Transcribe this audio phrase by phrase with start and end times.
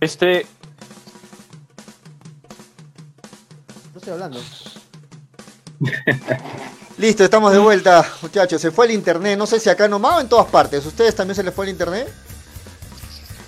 [0.00, 0.46] Este.
[3.92, 4.40] No estoy hablando.
[6.98, 8.60] Listo, estamos de vuelta, muchachos.
[8.60, 10.84] Se fue el internet, no sé si acá nomás o en todas partes.
[10.84, 12.08] ¿Ustedes también se les fue el internet?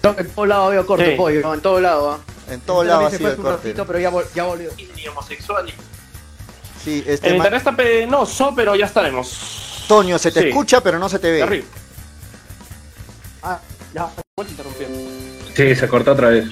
[0.03, 1.17] No, en todos lados veo corte, Sí.
[1.17, 2.19] pollo, no, en todos lados.
[2.21, 2.53] ¿ah?
[2.53, 3.69] En todos También lados ha se sido fue el un corte.
[3.69, 4.71] ratito, pero ya, vol- ya volvió.
[4.79, 5.73] Y homosexual.
[6.83, 9.85] Sí, este El ma- internet está penoso, pero ya estaremos.
[9.87, 10.49] Toño, se te Sí.
[10.49, 11.39] escucha pero no se te ve.
[11.41, 11.69] Terrible.
[13.43, 13.61] Ah,
[13.95, 14.11] ya.
[15.55, 16.47] Sí, se cortó otra vez.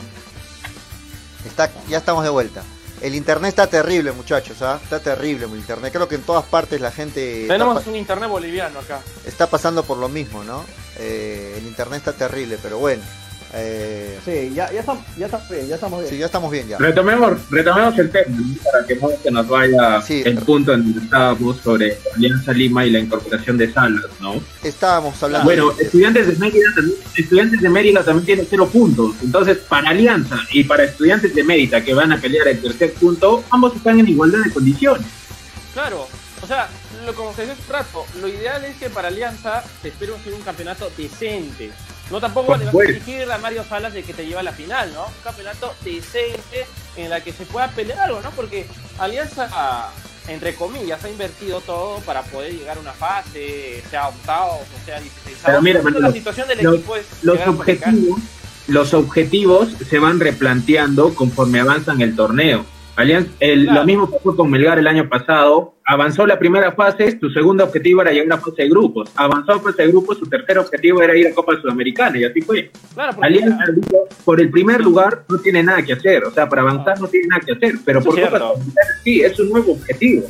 [1.46, 2.62] Está, ya estamos de vuelta.
[3.00, 4.78] El internet está terrible, muchachos, ¿ah?
[4.82, 5.90] Está terrible el internet.
[5.92, 9.00] Creo que en todas partes la gente Tenemos un internet boliviano acá.
[9.24, 10.64] está pasando por lo mismo, ¿no?
[10.98, 13.02] Eh, el internet está terrible, pero bueno.
[13.52, 16.10] Eh, Sí, ya, ya, estamos, ya estamos bien, ya estamos bien.
[16.10, 16.78] sí, ya estamos bien ya.
[16.78, 18.54] Retomemos, retomemos el tema ¿no?
[18.62, 20.22] para que no se nos vaya Sí.
[20.24, 24.34] el punto en donde estábamos sobre Alianza Lima y la incorporación de Salas, ¿no?
[24.62, 25.44] Estábamos hablando.
[25.46, 29.16] Bueno, de- estudiantes de Mérida también, estudiantes de Mérida también tienen cero puntos.
[29.22, 33.42] Entonces, para Alianza y para estudiantes de Mérida que van a pelear el tercer punto,
[33.50, 35.06] ambos están en igualdad de condiciones.
[35.74, 36.06] Claro,
[36.42, 36.68] o sea,
[37.04, 40.34] lo, como se dice un rato, lo ideal es que para Alianza se espere un,
[40.34, 41.70] un campeonato decente.
[42.10, 44.52] No tampoco le vas a exigir a Mario Salas de que te lleva a la
[44.52, 45.06] final, ¿no?
[45.06, 48.30] Un campeonato decente en la que se pueda pelear algo, ¿no?
[48.32, 48.66] Porque
[48.98, 49.88] Alianza,
[50.28, 55.00] entre comillas, ha invertido todo para poder llegar a una fase, sea octavos o sea
[55.00, 58.20] 16 Pero mira, la situación del los- equipo es Los objetivos,
[58.66, 62.64] los objetivos se van replanteando conforme avanzan el torneo.
[63.00, 63.80] Alianza, el, Claro.
[63.80, 65.74] Lo mismo pasó con Melgar el año pasado.
[65.84, 69.10] Avanzó la primera fase, su segundo objetivo era llegar a fase de grupos.
[69.16, 72.40] Avanzó a fase de grupos, su tercer objetivo era ir a Copa Sudamericana y así
[72.42, 72.70] fue.
[72.94, 73.64] Claro, Alianza
[74.24, 77.26] por el primer lugar no tiene nada que hacer, o sea, para avanzar no tiene
[77.28, 78.38] nada que hacer, pero por Copa.
[78.38, 80.24] Sudamericana sí, es un nuevo objetivo.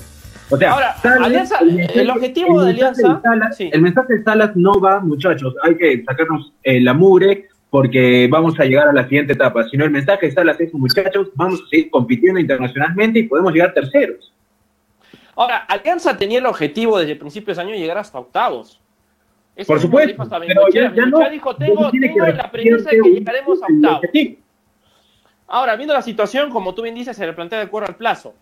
[0.53, 3.71] O sea, Ahora, Salas- Alianza, mensaje- el objetivo de mensaje Alianza- Salas- sí.
[3.73, 8.59] el mensaje de Salas no va, muchachos, hay que sacarnos eh, la mugre porque vamos
[8.59, 9.67] a llegar a la siguiente etapa.
[9.69, 13.73] Sino el mensaje de Salas es, muchachos, vamos a seguir compitiendo internacionalmente y podemos llegar
[13.73, 14.33] terceros.
[15.37, 18.81] Ahora, Alianza tenía el objetivo desde principios de año llegar hasta octavos.
[19.57, 21.31] Eso Por supuesto, hasta pero ya, no.
[21.31, 24.03] Dijo, tengo, que la premisa de que llegaremos a octavos.
[25.47, 28.35] Ahora, viendo la situación, como tú bien dices, se le plantea de acuerdo al plazo.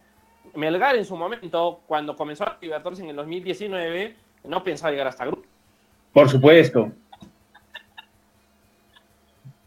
[0.55, 4.15] Melgar en su momento, cuando comenzó a Libertadores en el 2019,
[4.45, 5.45] no pensaba llegar hasta grupo.
[6.13, 6.91] Por supuesto.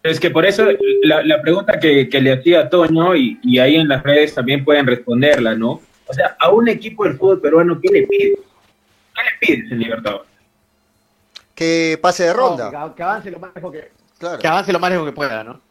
[0.03, 0.65] Es que por eso
[1.03, 4.33] la, la pregunta que, que le hacía a Toño, y, y ahí en las redes
[4.33, 5.81] también pueden responderla, ¿no?
[6.07, 8.39] O sea, a un equipo del fútbol peruano, ¿qué le pides?
[8.39, 10.27] ¿Qué le pides en Libertadores?
[11.53, 12.71] Que pase de ronda.
[12.71, 14.39] No, que, avance lo más lejos que, Claro.
[14.39, 15.61] que avance lo más lejos que pueda, ¿no?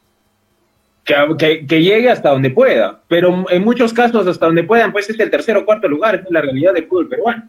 [1.04, 5.10] Que, que, que llegue hasta donde pueda, pero en muchos casos hasta donde puedan, pues
[5.10, 7.48] es el tercer o cuarto lugar, esa es la realidad del fútbol peruano.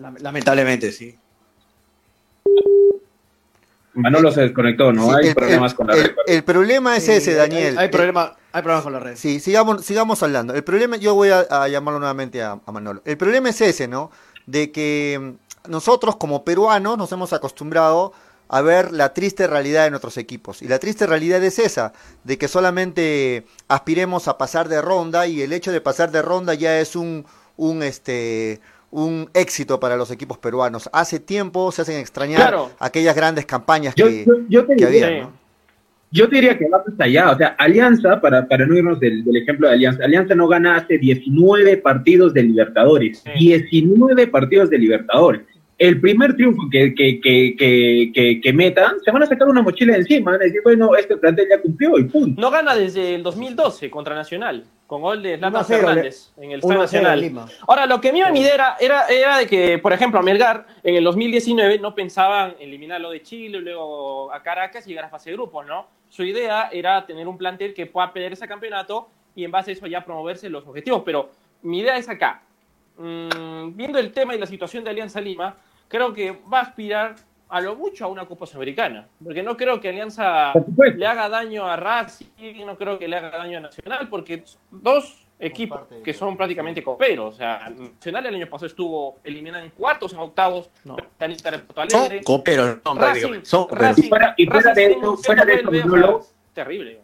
[0.00, 1.14] Lam- Lamentablemente, sí.
[3.96, 5.08] Manolo se desconectó, ¿no?
[5.10, 6.14] Sí, Hay el- problemas el- con la el, red.
[6.26, 7.76] el problema es Sí, ese, Daniel.
[7.78, 9.16] Hay, Eh, problema, hay problemas con la red.
[9.16, 10.54] Sí, sigamos, sigamos hablando.
[10.54, 13.02] El problema, yo voy a, a llamarlo nuevamente a, a Manolo.
[13.04, 14.10] El problema es ese, ¿no?
[14.46, 15.36] De que
[15.66, 18.12] mm, nosotros como peruanos nos hemos acostumbrado
[18.48, 20.62] a ver la triste realidad de nuestros equipos.
[20.62, 21.92] Y la triste realidad es esa,
[22.22, 26.54] de que solamente aspiremos a pasar de ronda y el hecho de pasar de ronda
[26.54, 28.60] ya es un, un este
[28.96, 30.88] un éxito para los equipos peruanos.
[30.90, 32.70] Hace tiempo se hacen extrañar Claro.
[32.78, 35.22] aquellas grandes campañas Yo, que, yo, yo te que diría, había.
[35.24, 35.32] ¿no?
[36.10, 37.30] Yo te diría que va hasta allá.
[37.32, 40.76] O sea, Alianza, para, para no irnos del, del ejemplo de Alianza, Alianza no gana
[40.76, 43.18] hace 19 partidos de Libertadores.
[43.22, 43.30] Sí.
[43.38, 45.42] 19 partidos de Libertadores.
[45.78, 49.60] El primer triunfo que, que, que, que, que, que metan, se van a sacar una
[49.60, 50.30] mochila de encima.
[50.30, 52.40] Van a decir, bueno, este plantel ya cumplió y punto.
[52.40, 56.32] No gana desde el 2012 contra Nacional, con gol de Zlatan 1 a 0, Fernández
[56.38, 57.50] en el 1 Estadio a 0 Nacional.
[57.68, 60.18] Ahora, lo que me iba a mi idea era, era, era de que, por ejemplo,
[60.18, 65.04] a Melgar en el 2019 no pensaban eliminarlo de Chile, luego a Caracas y llegar
[65.04, 65.88] a fase de grupos, ¿no?
[66.08, 69.74] Su idea era tener un plantel que pueda pelear ese campeonato y en base a
[69.74, 71.02] eso ya promoverse los objetivos.
[71.04, 71.28] Pero
[71.62, 72.42] mi idea es acá.
[72.96, 75.56] Mm, viendo el tema y la situación de Alianza Lima,
[75.88, 77.16] creo que va a aspirar
[77.48, 79.06] a lo mucho a una Copa Sudamericana.
[79.22, 80.52] Porque no creo que Alianza
[80.96, 82.26] le haga daño a Racing,
[82.66, 87.34] no creo que le haga daño a Nacional, porque dos equipos que son prácticamente coperos.
[87.34, 90.96] O sea, Nacional el año pasado estuvo eliminado en cuartos, en octavos, No.
[90.96, 93.46] Son coperos, Racing, prácticamente.
[93.46, 93.80] Son coperos.
[93.88, 96.20] Racing, Y fuera- y fuera Racing de un fuera de BFA,
[96.52, 96.98] terrible.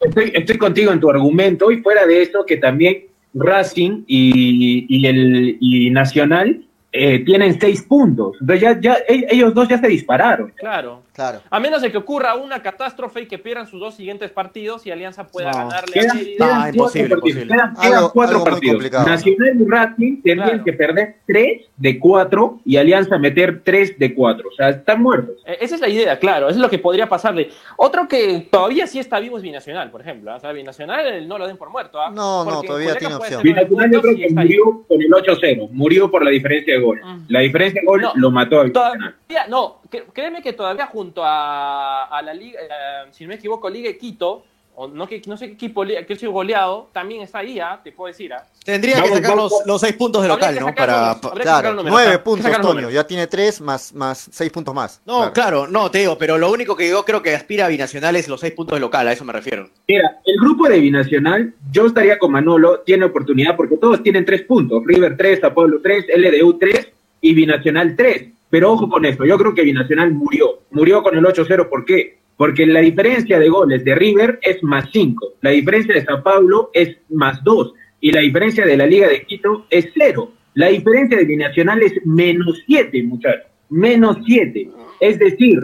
[0.00, 3.04] Estoy, estoy contigo en tu argumento y fuera de eso que también
[3.34, 8.36] Racing y, y el y Nacional eh, tienen seis puntos.
[8.40, 10.52] Entonces ya, ya e- ellos dos ya se dispararon.
[10.56, 11.02] Claro.
[11.12, 11.42] Claro.
[11.50, 14.90] A menos de que ocurra una catástrofe y que pierdan sus dos siguientes partidos y
[14.90, 15.58] Alianza pueda No.
[15.58, 16.36] ganarle a Quedan, Mérida.
[16.46, 17.42] quedan No, imposible, cuatro partidos.
[17.42, 17.54] imposible.
[17.54, 18.90] Quedan, quedan Algo- cuatro algo partidos.
[19.06, 20.64] Nacional y Racing tendrían Claro.
[20.64, 24.48] que perder tres de cuatro y Alianza meter tres de cuatro.
[24.48, 25.36] O sea, están muertos.
[25.46, 27.50] Eh, Esa es la idea, claro, eso es lo que podría pasarle.
[27.76, 30.32] Otro que todavía sí está vivo es Binacional, por ejemplo.
[30.32, 30.36] ¿ah?
[30.36, 32.00] O sea, Binacional eh, no lo den por muerto.
[32.00, 32.10] ¿ah?
[32.10, 33.42] No, no, Porque todavía Juliaca tiene opción.
[33.42, 35.68] Binacional yo creo que murió con el 8-0.
[35.72, 37.04] Murió por la diferencia de goles.
[37.04, 37.18] Mm.
[37.28, 38.20] La diferencia de goles No.
[38.20, 39.14] lo mató a Binacional.
[39.28, 39.81] Todavía, no,
[40.12, 43.98] créeme que todavía junto a, a la liga, eh, si no me equivoco, Liga de
[43.98, 44.44] Quito,
[44.74, 47.78] o no, que, no sé qué equipo que soy goleado, también está ahí, ¿ah?
[47.82, 48.32] te puedo decir.
[48.32, 48.46] ¿ah?
[48.64, 50.74] Tendría que sacar los, los seis puntos de local, ¿no?
[50.74, 52.92] Para, Claro, números, nueve puntos, números.
[52.92, 55.02] Ya tiene tres más, más seis puntos más.
[55.04, 55.66] No, claro.
[55.66, 58.40] no, te digo, pero lo único que yo creo que aspira a Binacional es los
[58.40, 59.68] seis puntos de local, a eso me refiero.
[59.86, 64.42] Mira, el grupo de Binacional, yo estaría con Manolo, tiene oportunidad porque todos tienen tres
[64.42, 64.82] puntos.
[64.86, 66.88] River 3, Sao Paulo 3, LDU 3
[67.20, 68.28] y Binacional 3.
[68.52, 70.60] Pero ojo con esto, yo creo que Binacional murió.
[70.72, 72.18] Murió con el 8-0, ¿por qué?
[72.36, 76.68] Porque la diferencia de goles de River es más 5, la diferencia de Sao Paulo
[76.74, 77.72] es más 2
[78.02, 80.30] y la diferencia de la Liga de Quito es 0.
[80.52, 83.46] La diferencia de Binacional es menos 7, muchachos.
[83.70, 84.68] Menos 7.
[85.00, 85.58] Es decir,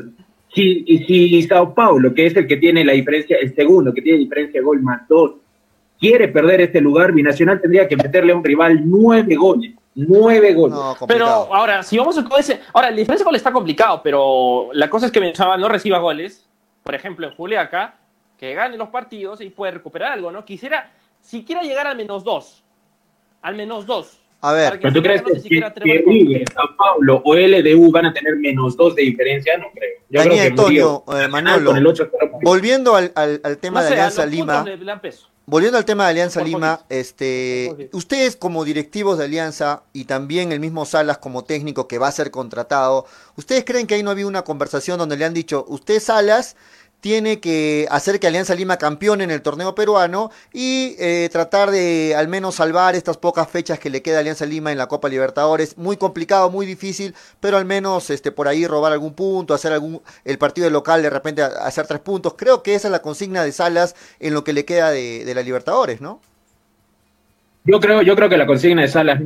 [0.55, 4.21] si, si Sao Paulo, que es el que tiene la diferencia, el segundo, que tiene
[4.21, 5.33] diferencia de gol más 2,
[6.01, 9.75] quiere perder este lugar, Binacional tendría que meterle a un rival 9 goles.
[10.07, 10.79] 9 goles.
[10.79, 12.61] No, Pero ahora, si vamos con ese.
[12.73, 15.99] Ahora, la diferencia de goles está complicado, pero la cosa es que Binacional no reciba
[15.99, 16.47] goles.
[16.85, 17.97] Por ejemplo, en Juliaca,
[18.39, 20.45] que gane los partidos y puede recuperar algo, ¿no?
[20.45, 22.63] Quisiera, siquiera llegar al menos dos.
[23.43, 24.21] Al menos dos.
[24.41, 25.49] A ver, Para ¿Pero tú crees que, que,
[25.83, 29.59] que River, Sao Paulo o LDU van a tener menos 2 de diferencia?
[29.59, 29.91] No creo.
[30.11, 30.81] Yo Daniel, creo que.
[30.81, 31.71] Toño, eh, Manolo.
[31.71, 32.09] con el 8-0.
[32.43, 34.65] volviendo al, al- al tema No de sé, Alianza Lima.
[35.47, 40.61] Volviendo al tema de Alianza Lima, este, ustedes como directivos de Alianza y también el
[40.61, 44.27] mismo Salas como técnico que va a ser contratado, ¿ustedes creen que ahí no había
[44.27, 46.55] una conversación donde le han dicho, usted Salas
[47.01, 52.15] tiene que hacer que Alianza Lima campeone en el torneo peruano y eh, tratar de
[52.17, 55.79] al menos salvar estas pocas fechas que le queda Alianza Lima en la Copa Libertadores?
[55.79, 60.01] Muy complicado, muy difícil, pero al menos este, por ahí robar algún punto, hacer algún
[60.25, 62.35] el partido de local de repente hacer tres puntos.
[62.37, 65.35] Creo que esa es la consigna de Salas en lo que le queda de, de
[65.35, 66.21] la Libertadores, ¿no?
[67.65, 69.21] Yo creo, yo creo que la consigna de Salas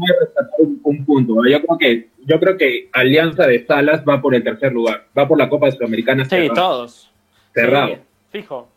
[0.00, 1.34] no es rescatar un, un punto.
[1.34, 1.48] ¿no?
[1.48, 5.28] Yo creo que, yo creo que Alianza de Salas va por el tercer lugar, va
[5.28, 6.54] por la Copa Sudamericana Sí, cerrada.
[6.54, 7.10] todos.
[7.54, 7.88] Cerrado.
[7.88, 8.00] Sí,
[8.32, 8.68] fijo.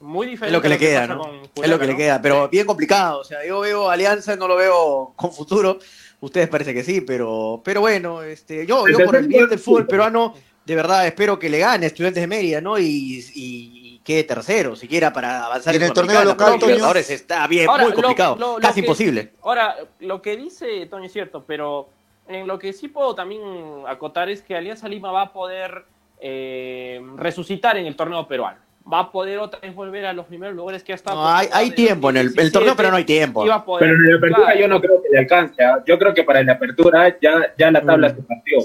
[0.00, 0.56] Muy Es diferente.
[0.56, 1.22] lo que le a queda, ¿no?
[1.60, 3.20] Es lo que le queda, pero bien complicado.
[3.20, 5.78] O sea, yo veo Alianza, no lo veo con futuro.
[6.20, 9.86] Ustedes parece que sí, pero, pero bueno, este, yo, yo por el bien del fútbol
[9.88, 10.34] peruano,
[10.64, 12.78] de verdad espero que le gane a Estudiantes de Mérida, ¿no?
[12.78, 16.58] Y, y quede tercero, siquiera para avanzar en el torneo local.
[16.58, 19.32] Libertadores está bien, Ahora, muy complicado, lo- lo casi que- imposible.
[19.42, 21.90] Ahora, lo que dice Toño es cierto, pero
[22.26, 23.42] en lo que sí puedo también
[23.86, 25.84] acotar es que Alianza Lima va a poder
[26.20, 28.58] eh, resucitar en el torneo peruano.
[28.90, 31.16] Va a poder otra vez volver a los primeros lugares que ha estado.
[31.22, 33.44] No, hay, tiempo en el, el 2017, torneo, pero no hay tiempo.
[33.64, 34.60] poder- Pero en la apertura claro.
[34.60, 35.62] yo no creo que le alcance.
[35.62, 35.82] ¿ah?
[35.86, 38.16] Yo creo que para la apertura ya, ya la tabla Mm.
[38.16, 38.58] se partió.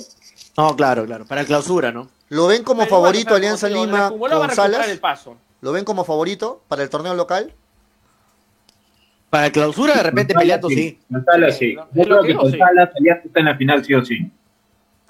[0.57, 2.07] No, claro, claro, para el clausura, ¿no?
[2.33, 4.87] ¿Lo ven como Pero favorito Alianza como Lima con Salas?
[4.89, 5.37] el paso.
[5.61, 7.53] ¿Lo ven como favorito para el torneo local?
[9.29, 10.99] Para el clausura, de repente peleando, sí.
[11.11, 11.71] Con Salas sí.
[11.71, 12.57] Sí, Yo creo que que digo, con sí.
[12.57, 14.31] Salas Alianza está en la final sí o sí.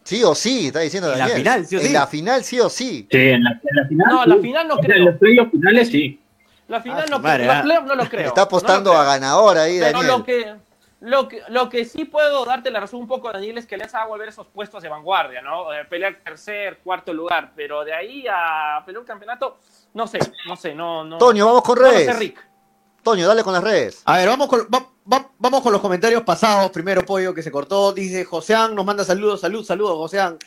[0.03, 1.93] Sí o sí, está diciendo En la final, sí o En sí.
[1.93, 3.07] la final, sí o sí.
[3.09, 4.07] Sí, en la, en la final.
[4.09, 4.29] No, sí.
[4.29, 4.97] la final no creo.
[4.97, 6.19] En los playoffs finales sí.
[6.67, 7.51] La final Ah, no madre, creo.
[7.53, 7.81] ah.
[7.85, 8.27] No lo creo.
[8.27, 10.07] Está apostando no a ganador ahí, Pero Daniel.
[10.07, 10.53] lo que,
[11.03, 13.99] lo, que, lo que sí puedo darte la razón un poco, Daniel, es que Alianza
[13.99, 15.73] va a volver a esos puestos de vanguardia, ¿no?
[15.73, 19.57] Eh, pelear tercer, cuarto lugar, pero de ahí a pelear un campeonato,
[19.93, 21.03] no sé, no sé, no.
[21.03, 22.19] no Toño, vamos con no sé, redes.
[22.19, 22.47] Rick.
[23.03, 24.01] Toño, dale con las redes.
[24.05, 26.71] A ver, vamos con, va- va- vamos con los comentarios pasados.
[26.71, 27.91] Primero, Pollo, que se cortó.
[27.91, 30.37] Dice, Joseán nos manda saludos, salud, saludos, Joseán.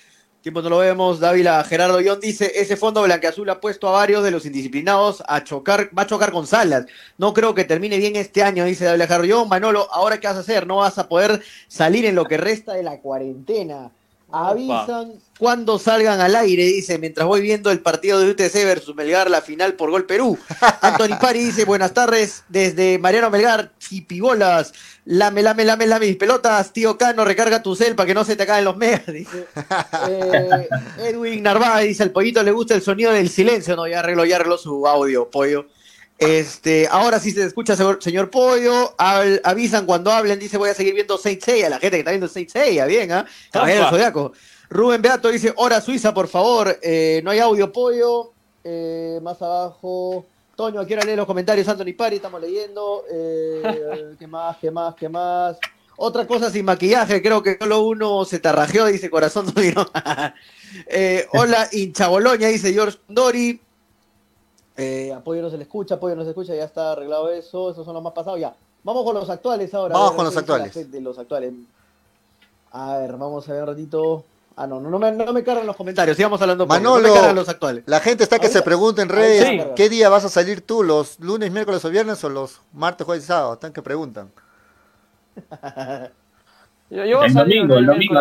[0.47, 1.19] Tiempo no lo vemos.
[1.19, 5.43] Dávila Gerardo Ión dice, ese fondo blanqueazul ha puesto a varios de los indisciplinados a
[5.43, 6.87] chocar, va a chocar con Salas.
[7.19, 9.49] No creo que termine bien este año, dice Dávila Gerardo Ión.
[9.49, 10.65] Manolo, ¿ahora qué vas a hacer?
[10.69, 13.91] No vas a poder salir en lo que resta de la cuarentena.
[14.37, 19.31] Avisan cuando salgan al aire, dice, mientras voy viendo el partido de UTC versus Melgar,
[19.31, 20.39] la final por gol Perú.
[20.81, 24.73] Anthony Pari dice, buenas tardes desde Mariano Melgar, chipibolas,
[25.05, 28.37] lame, lame, lame, lame mis pelotas, tío Cano, recarga tu cel para que no se
[28.37, 29.47] te acaben los megas, dice.
[30.09, 34.25] Eh, Edwin Narváez dice, al pollito le gusta el sonido del silencio, no, ya arregló,
[34.25, 35.67] ya arregló su audio, pollo.
[36.19, 40.95] Este, ahora sí se escucha, señor, señor Pollo, avisan cuando hablen, dice, voy a seguir
[40.95, 43.27] viendo Saint Seiya, la gente que está viendo Saint Seiya, bien, ¿ah?
[43.51, 43.91] Opa.
[43.91, 44.33] Zodiaco.
[44.71, 48.33] Rubén Beato dice, hora Suiza, por favor, Eh, no hay audio, Pollo,
[48.65, 50.27] Eh, más abajo...
[50.57, 53.05] Toño, aquí ahora lee los comentarios, Anthony Pari, estamos leyendo.
[53.13, 53.63] Eh,
[54.19, 55.59] ¿Qué más, qué más, qué más?
[55.99, 59.53] Otra cosa sin maquillaje, creo que solo uno se tarrajeó, dice Corazón
[60.87, 63.61] eh, hola, hincha Boloña, dice George Dori.
[64.77, 67.85] Eh, apoyo no se le escucha, apoyo no se escucha, ya está arreglado eso, esos
[67.85, 68.55] son los más pasados, ya.
[68.85, 69.95] Vamos con los actuales ahora.
[69.95, 70.91] Vamos ver con los actuales.
[70.91, 71.53] De los actuales.
[72.73, 74.25] A ver, vamos a ver un ratito.
[74.55, 76.67] Ah, no, no, no me, no me cargan los comentarios, sigamos hablando.
[76.67, 77.85] Manolo, no me cargan los actuales.
[77.87, 80.83] La gente está que Ahorita- se pregunta en redes qué día vas a salir tú,
[80.83, 83.55] los lunes, miércoles o viernes o los martes, jueves y sábado.
[83.55, 84.31] Están que preguntan.
[86.89, 88.21] Yo, yo voy a El domingo, el domingo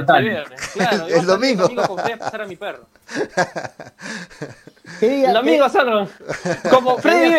[0.73, 1.65] Claro, El domingo.
[1.69, 2.85] El domingo con a pasar a mi perro.
[4.99, 6.07] ¿Qué día- El domingo salgo.
[6.69, 7.33] Como Freddy,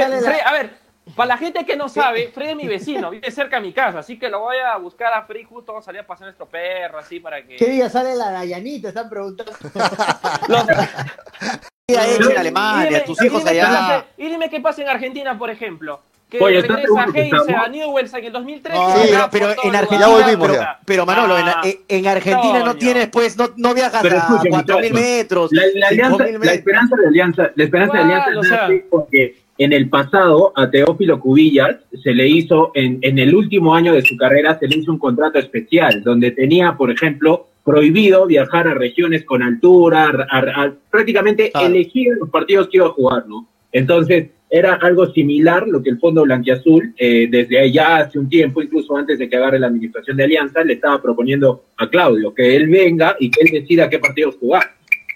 [0.45, 0.71] a ver,
[1.15, 4.01] para la gente que no sabe, Freddy es mi vecino, vive cerca de mi casa,
[4.01, 6.47] así que lo voy a buscar a Freddy justo vamos a salir a pasar nuestro
[6.47, 7.57] perro, así para que.
[7.57, 8.89] ¿Qué día sale la Dayanita?
[8.89, 9.53] Están preguntando.
[10.49, 12.89] Los- ¿Qué día hecho en Alemania?
[12.89, 13.71] dime- Tus hijos dime qué allá.
[13.71, 16.01] pasa- Y dime qué pasa en Argentina, por ejemplo.
[16.29, 17.67] Que Oye, ¿estás regresa Heinze estamos?
[17.67, 18.75] a Newell's en el 2003.
[18.75, 22.65] No, y pero, en Argentina, volvimos, pero, pero Manolo, en, Ah, en- en Argentina no
[22.73, 22.79] Toño.
[22.79, 26.33] tienes, pues, no, no viajas Pero a escucha, 4.000 muchachos, metros, La, la alianza, 5.000
[26.33, 26.57] la metros.
[26.57, 28.57] esperanza de alianza, la esperanza de alianza o sea.
[28.63, 33.73] nace porque en el pasado a Teófilo Cubillas se le hizo, en, en el último
[33.77, 38.27] año de su carrera, se le hizo un contrato especial donde tenía, por ejemplo, prohibido
[38.27, 41.69] viajar a regiones con altura, a- a- a- prácticamente Claro.
[41.69, 43.47] elegir los partidos que iba a jugar, ¿no?
[43.77, 48.63] Entonces, era algo similar lo que el Fondo Blanquiazul, eh, desde ya hace un tiempo,
[48.63, 52.55] incluso antes de que agarre la administración de Alianza, le estaba proponiendo a Claudio que
[52.57, 54.63] él venga y que él decida qué partidos jugar.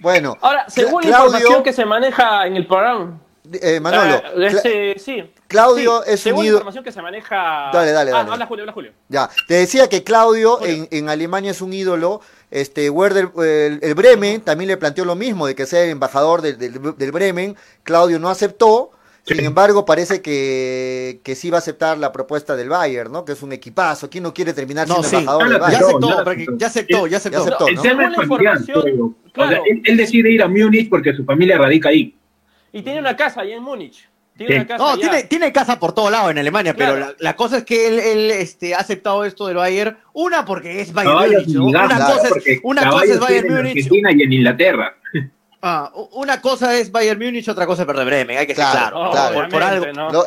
[0.00, 3.20] Bueno, Ahora, según la información que se maneja en el programa.
[3.62, 5.24] eh, Manolo, Cla- ese- sí.
[5.48, 7.70] Claudio Sí, es según un ídolo- información que se maneja.
[7.72, 8.30] Dale, dale, Ah, dale.
[8.32, 8.92] habla Julio, habla Julio.
[9.08, 10.86] Ya, te decía que Claudio Julio.
[10.90, 12.20] en, en Alemania es un ídolo.
[12.50, 16.42] Este, Werder, el, el Bremen también le planteó lo mismo, de que sea el embajador
[16.42, 17.56] del, del- del Bremen.
[17.84, 18.90] Claudio no aceptó.
[19.22, 23.24] Sin embargo, parece que, que sí va a aceptar la propuesta del Bayern, ¿no?
[23.24, 24.08] Que es un equipazo.
[24.10, 25.16] ¿Quién no quiere terminar No, siendo sí.
[25.16, 25.84] embajador Ya del Ya Bayern?
[25.84, 26.56] aceptó, ya aceptó.
[26.58, 27.38] ya aceptó, ya aceptó.
[27.38, 27.68] Ya aceptó.
[27.68, 27.82] El ¿no?
[27.82, 29.04] tema es Según la familiar, información, creo.
[29.04, 29.50] O claro.
[29.50, 32.16] sea, él, él decide ir a Múnich porque su familia radica ahí.
[32.72, 34.08] Y tiene una casa ahí en Múnich.
[34.46, 36.94] Tiene una casa No, tiene, tiene casa por todo lado en Alemania, Claro.
[36.94, 39.98] pero la, la cosa es que él, él, este, ha aceptado esto del Bayern.
[40.14, 43.52] Una, porque es Bayern Caballos Múnich, Una claro, cosa es, una cosa es Bayern en
[43.54, 43.76] Múnich.
[43.76, 44.94] Argentina y en Inglaterra.
[45.62, 49.10] Ah, una cosa es Bayern Múnich, otra cosa es Werder Bremen, hay que ser Claro,
[49.10, 49.10] claro.
[49.10, 49.34] claro.
[49.34, 50.24] Por, por algo.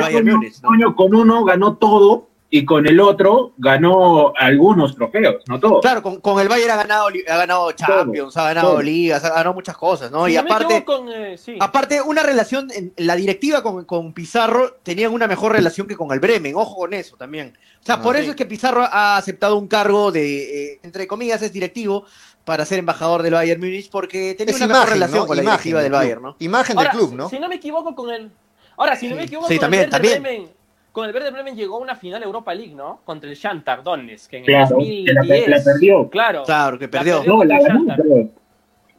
[0.00, 0.60] Bayern Múnich,
[0.94, 5.80] con uno ganó todo y con el otro ganó algunos trofeos, no todos.
[5.80, 8.82] Claro, con, con el Bayern ha ganado, ha ganado Champions, ha ganado todo.
[8.82, 10.28] ligas, ha ganado muchas cosas, ¿no?
[10.28, 11.56] Y aparte, con, eh, sí.
[11.58, 16.12] aparte una relación, en- la directiva con, con Pizarro tenían una mejor relación que con
[16.12, 17.56] el Bremen, ojo con eso también.
[17.82, 18.20] O sea, Ah, por sí.
[18.22, 22.04] eso es que Pizarro ha aceptado un cargo de, eh, entre comillas, es directivo
[22.44, 25.26] para ser embajador del Bayern Múnich porque tenía Es una mejor relación ¿no?
[25.26, 25.98] con la Imagen directiva del del.
[26.00, 26.36] Bayern, ¿no?
[26.38, 27.28] Imagen Ahora, del club, ¿no?
[27.30, 28.30] Si no me equivoco con el.
[28.76, 30.22] Ahora, si no me equivoco Sí, con también, el también.
[30.22, 30.61] Bremen.
[30.92, 33.00] Con el Verde Bremen llegó a una final Europa League, ¿no?
[33.04, 35.48] Contra el Shakhtar Donetsk, que en el Claro, que 2010.
[35.48, 36.10] la, la perdió.
[36.10, 36.42] Claro.
[36.44, 37.24] Claro, que perdió.
[37.24, 37.84] No, la ganó.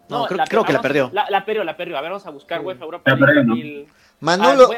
[0.09, 1.09] No, creo- creo que la perdió.
[1.13, 1.97] La, la perdió, la perdió.
[1.97, 3.55] A ver, vamos a buscar UEFA Europa La League perdió, ¿no?
[3.55, 3.87] 2000.
[4.19, 4.69] Manolo,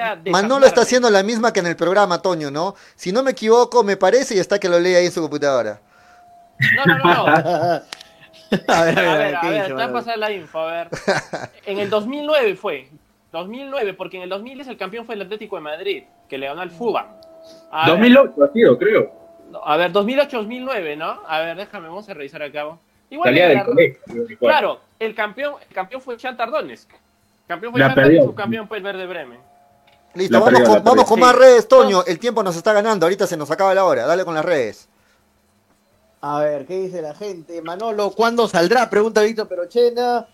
[0.64, 2.76] Ah, está haciendo la misma que en el programa, Toño, ¿no?
[2.96, 5.80] Si no me equivoco, me parece y está que lo lee ahí en su computadora.
[6.86, 7.26] No, no, no.
[7.28, 7.32] no.
[7.34, 7.84] a ver,
[8.68, 10.60] a ver, A ver, ver, a ¿qué ver, dice, te voy a pasar la info,
[10.60, 10.90] a ver.
[11.66, 12.90] En el 2009 fue.
[13.32, 16.62] 2009, porque en el 2010 el campeón fue el Atlético de Madrid, que le ganó
[16.62, 17.06] al Fulham.
[17.72, 19.12] A ver, 2008 ha sido, creo.
[19.64, 21.20] A ver, 2008-2009, ¿no?
[21.28, 22.66] A ver, déjame, vamos a revisar acá.
[23.10, 24.38] Igual Salía del colegio.
[24.40, 26.92] Claro, el campeón, el campeón fue Shakhtar Donetsk.
[26.92, 27.00] El
[27.48, 28.24] campeón fue La Shakhtar perdió.
[28.24, 29.40] y su campeón fue el Verde Bremen.
[30.16, 31.20] Listo, La vamos perdió, con, vamos Sí.
[31.20, 32.04] más redes, Toño.
[32.06, 34.06] El tiempo nos está ganando, ahorita se nos acaba la hora.
[34.08, 34.90] Dale con las redes.
[36.22, 37.62] A ver, ¿qué dice la gente?
[37.62, 38.90] Manolo, ¿cuándo saldrá?
[38.90, 40.26] Pregunta Víctor Perochena.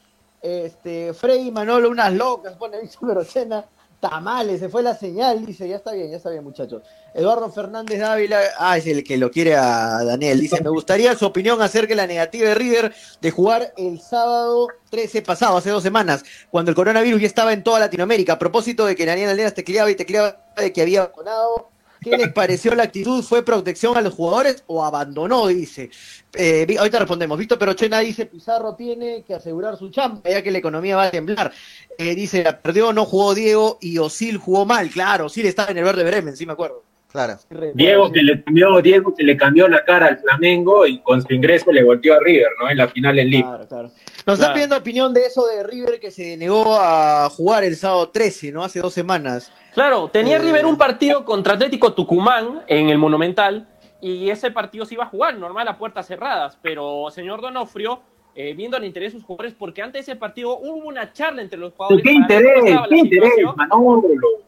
[0.41, 3.65] Este, Frey Manolo, unas locas, pone Víctor Perochena.
[4.01, 6.81] Tamales, se fue la señal, dice, ya está bien, ya está bien, muchachos.
[7.13, 11.25] Eduardo Fernández Dávila, ah, es el que lo quiere a Daniel, dice, me gustaría su
[11.25, 15.83] opinión acerca de la negativa de River de jugar el sábado 13 pasado, hace dos
[15.83, 19.53] semanas, cuando el coronavirus ya estaba en toda Latinoamérica, a propósito de que Daniel Aldenas
[19.53, 21.70] tecleaba y tecleaba de que había vacunado.
[22.03, 23.21] ¿Qué les pareció la actitud?
[23.21, 25.45] ¿Fue protección a los jugadores o abandonó?
[25.45, 25.91] Dice.
[26.33, 27.37] Eh, ahorita respondemos.
[27.37, 31.11] Víctor Perochena dice, Pizarro tiene que asegurar su chamba, ya que la economía va a
[31.11, 31.53] temblar.
[31.99, 34.89] Eh, dice, la perdió, no jugó Diego y Osil jugó mal.
[34.89, 36.83] Claro, Osil estaba en el verde Bremen, sí me acuerdo.
[37.11, 37.37] Claro.
[37.75, 41.31] Diego que le cambió, Diego que le cambió la cara al Flamengo y con su
[41.33, 42.69] ingreso le volteó a River, ¿no?
[42.69, 43.47] En la final en Liga.
[43.47, 43.91] Claro, claro.
[44.25, 44.53] Nos están Claro.
[44.53, 48.63] pidiendo opinión de eso de River que se negó a jugar el sábado 13, ¿no?
[48.63, 49.51] Hace dos semanas.
[49.73, 50.39] Claro, tenía Eh.
[50.39, 53.67] River un partido contra Atlético Tucumán en el Monumental
[53.99, 58.01] y ese partido se iba a jugar normal a puertas cerradas, pero señor Donofrio,
[58.35, 61.41] eh, viendo el interés de sus jugadores, porque antes de ese partido hubo una charla
[61.41, 62.03] entre los jugadores.
[62.03, 62.63] ¿Qué interés?
[62.89, 63.33] ¿Qué interés?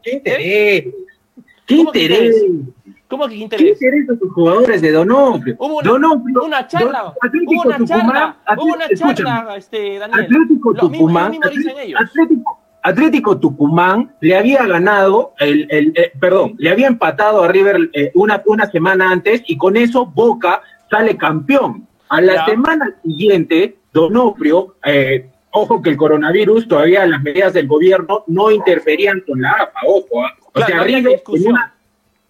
[0.01, 0.85] ¿Qué interés?
[1.65, 2.45] ¿Qué ¿Cómo que interés?
[3.07, 3.81] ¿Cómo que qué ¿Qué interés?
[3.81, 5.55] interés a sus jugadores de Donofrio?
[5.59, 10.21] Hubo una, Donofrio- una charla, Atlético hubo una Tucumán, charla, hubo una charla, este, Daniel.
[10.21, 11.45] Atlético Tucumán, mismo.
[11.99, 17.89] Atlético, Atlético Tucumán le había ganado, el, el- eh, perdón, le había empatado a River
[17.93, 21.87] eh, una, una semana antes y con eso Boca sale campeón.
[22.09, 22.45] A la Ya.
[22.45, 29.21] semana siguiente, Donofrio, eh, ojo que el coronavirus, todavía las medidas del gobierno no interferían
[29.25, 30.23] con la AFA, ojo.
[30.55, 30.59] ¿Ah?
[30.59, 31.75] O Claro, sea, River en una,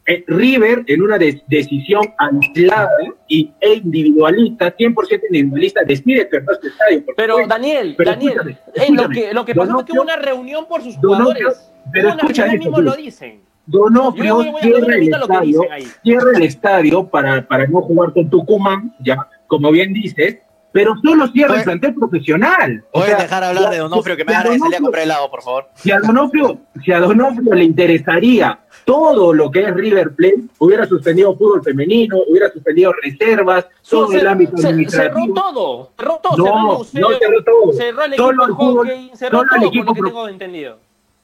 [0.05, 2.89] eh, River en una des- decisión aislada
[3.27, 7.03] y, e individualista, 100% individualista, decide cerrar su estadio.
[7.15, 7.53] Pero supuesto.
[7.53, 9.15] Daniel, Pero Daniel, escúchame, eh, lo escúchame.
[9.15, 11.71] que, lo que pasó fue que Donofrio- hubo una reunión por sus Donofrio- jugadores.
[11.91, 12.81] pero Hubo una- escucha mismos tío.
[12.83, 13.41] lo dicen.
[13.65, 15.61] Donofrio voy- voy cierra el estadio,
[16.03, 20.39] cierra el estadio para, para no jugar con Tucumán, ya, como bien dices,
[20.73, 22.83] pero solo cierra el plantel profesional.
[22.91, 24.79] O Puedes sea, dejar hablar de si- Donofrio que me si a hagan salir a
[24.79, 25.69] comprar helado, por favor.
[25.75, 30.85] Si a Donofrio, si a Donofrio le interesaría todo lo que es River Plate, hubiera
[30.87, 35.33] suspendido fútbol femenino, hubiera suspendido reservas, todo Se- el ámbito se- cerró administrativo.
[35.33, 37.73] todo, cerró todo, No, cerró no cerró todo.
[37.73, 39.93] cerró el Solo equipo de el fútbol, hockey, cerró solo el todo, equipo por lo
[39.93, 40.77] que pro- tengo entendido.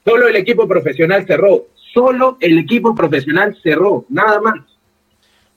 [0.05, 1.65] Solo el equipo profesional cerró.
[1.93, 4.53] Solo el equipo profesional cerró, nada más.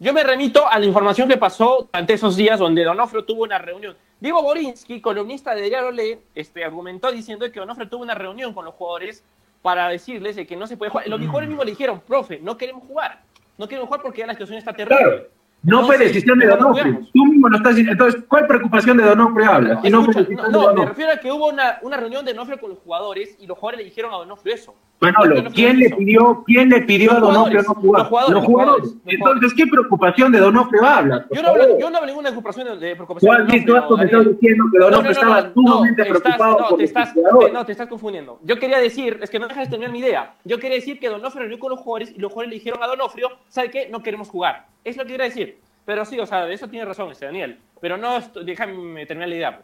[0.03, 3.59] Yo me remito a la información que pasó durante esos días donde Donofrio tuvo una
[3.59, 3.97] reunión.
[4.19, 8.65] Diego Borinsky, columnista de Diario Le, este, argumentó diciendo que Donofrio tuvo una reunión con
[8.65, 9.23] los jugadores
[9.63, 11.07] para decirles de que no se puede jugar.
[11.07, 13.23] Los jugadores mismos le dijeron, profe, no queremos jugar.
[13.57, 14.99] No queremos jugar porque ya la situación está terrible.
[14.99, 15.23] Claro.
[15.63, 16.99] No fue decisión de no Donofrio.
[17.15, 18.05] Tú mismo lo estás diciendo.
[18.05, 19.85] Entonces, ¿cuál preocupación de Donofrio hablas?
[19.85, 22.81] No no, no, me refiero a que hubo una, una reunión de Donofrio con los
[22.81, 24.75] jugadores y los jugadores le dijeron a Donofrio eso.
[25.03, 28.01] Manolo, ¿quién le pidió, quién le pidió a Donofrio no jugar?
[28.03, 31.27] los jugadores, los jugadores, los Entonces, ¿qué preocupación de Donofrio hablas?
[31.27, 33.35] por Yo no, hablo, yo no hablo de ninguna preocupación de, de Tú preocupación.
[33.41, 37.13] has de visto, has comenzado diciendo que Donofrio estaba sumamente preocupado no, por te estás,
[37.13, 37.47] jugadores.
[37.49, 38.39] te- no, te estás confundiendo.
[38.45, 40.35] Yo quería decir, es que no dejas de terminar mi idea.
[40.45, 42.87] Yo quería decir que Donofrio reunió con los jugadores y los jugadores le dijeron a
[42.87, 43.89] Donofrio, ¿sabe qué?
[43.89, 44.67] No queremos jugar.
[44.85, 45.59] Es lo que quería decir.
[45.85, 47.59] Pero sí, o sea, de eso tiene razón este Daniel.
[47.81, 49.61] Pero no, déjame terminar la idea.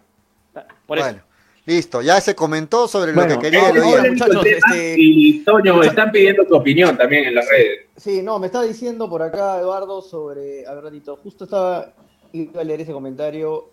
[0.52, 0.64] pues.
[0.86, 1.06] Por eso.
[1.10, 1.22] Bueno,
[1.68, 3.72] listo, ya se comentó sobre Bueno, lo que quería eh,
[4.04, 7.80] el muchachos, tema este- Y Toño, están pidiendo tu opinión también en las redes.
[7.96, 10.66] Sí, no, me estaba diciendo por acá Eduardo sobre.
[10.66, 11.92] A ver, ratito, justo estaba.
[12.32, 13.70] Iba a leer ese comentario.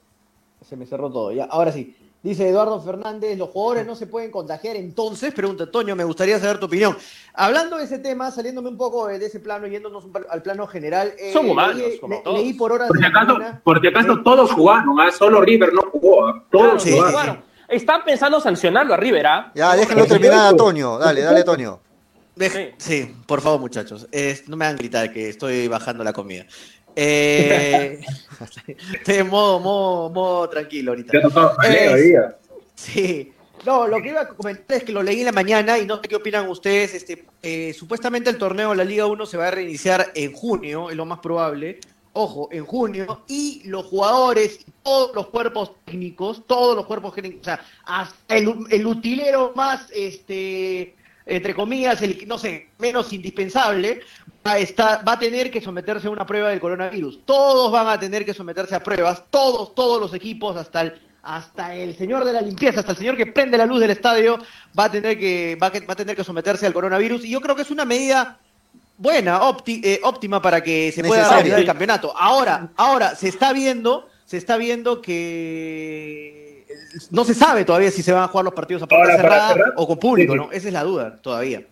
[0.67, 1.31] Se me cerró todo.
[1.31, 1.95] Ya, ahora sí.
[2.23, 4.75] Dice Eduardo Fernández: los jugadores no se pueden contagiar.
[4.77, 6.97] Entonces, pregunta Toño, me gustaría saber tu opinión.
[7.35, 10.65] Hablando de ese tema, saliéndome un poco de ese plano, yéndonos un pa- al plano
[10.65, 11.13] general.
[11.19, 12.39] eh, Son humanos, leí, como le- todos.
[12.39, 15.11] leí por horas Por si de acaso, por si acaso todos jugaron, ¿ah?
[15.11, 16.25] solo River no jugó.
[16.27, 16.43] ¿ah?
[16.51, 17.43] Todos Claro, sí, sí, jugaron.
[17.67, 19.51] Están pensando sancionarlo a River, ¿ah?
[19.55, 20.55] Ya, déjenlo terminar a.
[20.55, 20.97] Toño.
[20.97, 21.79] Dale, dale, Toño.
[22.77, 23.15] Sí.
[23.25, 24.07] por favor, muchachos.
[24.47, 26.45] No me hagan gritar que estoy bajando la comida.
[26.95, 27.99] Eh,
[28.93, 31.19] estoy en modo, modo, modo tranquilo ahorita.
[31.97, 32.37] Día.
[32.75, 33.33] Sí.
[33.65, 35.99] No, lo que iba a comentar es que lo leí en la mañana y no
[35.99, 36.93] sé qué opinan ustedes.
[36.93, 40.89] Este, eh, supuestamente el torneo de la Liga 1 se va a reiniciar en junio,
[40.89, 41.79] es lo más probable.
[42.17, 43.23] Ojo, en junio.
[43.27, 48.55] Y los jugadores, todos los cuerpos técnicos, todos los cuerpos técnicos, o sea, hasta el,
[48.69, 53.99] el utilero más, este, entre comillas, el, no sé, menos indispensable,
[54.47, 57.25] va a, estar, va a tener que someterse a una prueba del coronavirus.
[57.25, 61.75] Todos van a tener que someterse a pruebas, todos, todos los equipos, hasta el, hasta
[61.75, 64.39] el señor de la limpieza, hasta el señor que prende la luz del estadio,
[64.79, 67.25] va a tener que, va a, va a tener que someterse al coronavirus.
[67.25, 68.39] Y yo creo que es una medida
[68.97, 72.13] buena, eh, óptima para que se pueda realizar el campeonato.
[72.17, 76.65] Ahora, ahora se está viendo, se está viendo que
[77.11, 79.87] no se sabe todavía si se van a jugar los partidos a puerta cerrada o
[79.87, 80.45] con público, sí, sí.
[80.45, 80.51] ¿no?
[80.51, 81.63] Esa es la duda todavía.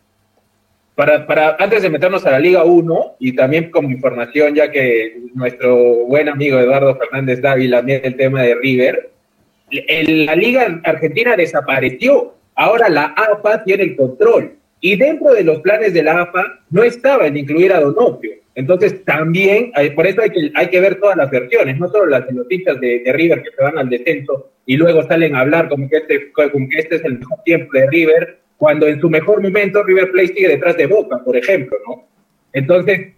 [0.95, 5.21] Para, para, antes de meternos a la Liga 1, y también como información, ya que
[5.33, 9.09] nuestro buen amigo Eduardo Fernández Dávila mira el tema de River,
[9.71, 12.35] el- la Liga Argentina desapareció.
[12.55, 14.55] Ahora la AFA tiene el control.
[14.85, 18.33] Y dentro de los planes de la AFA no estaba en incluir a Donofrio.
[18.53, 22.27] Entonces también, por eso hay que, hay que ver todas las versiones, no solo las
[22.27, 25.69] de los hinchas de, River que se van al descenso y luego salen a hablar
[25.69, 29.09] como que, este, como que este es el mejor tiempo de River, cuando en su
[29.09, 32.05] mejor momento River Plate sigue detrás de Boca, por ejemplo, ¿no?
[32.51, 33.13] Entonces,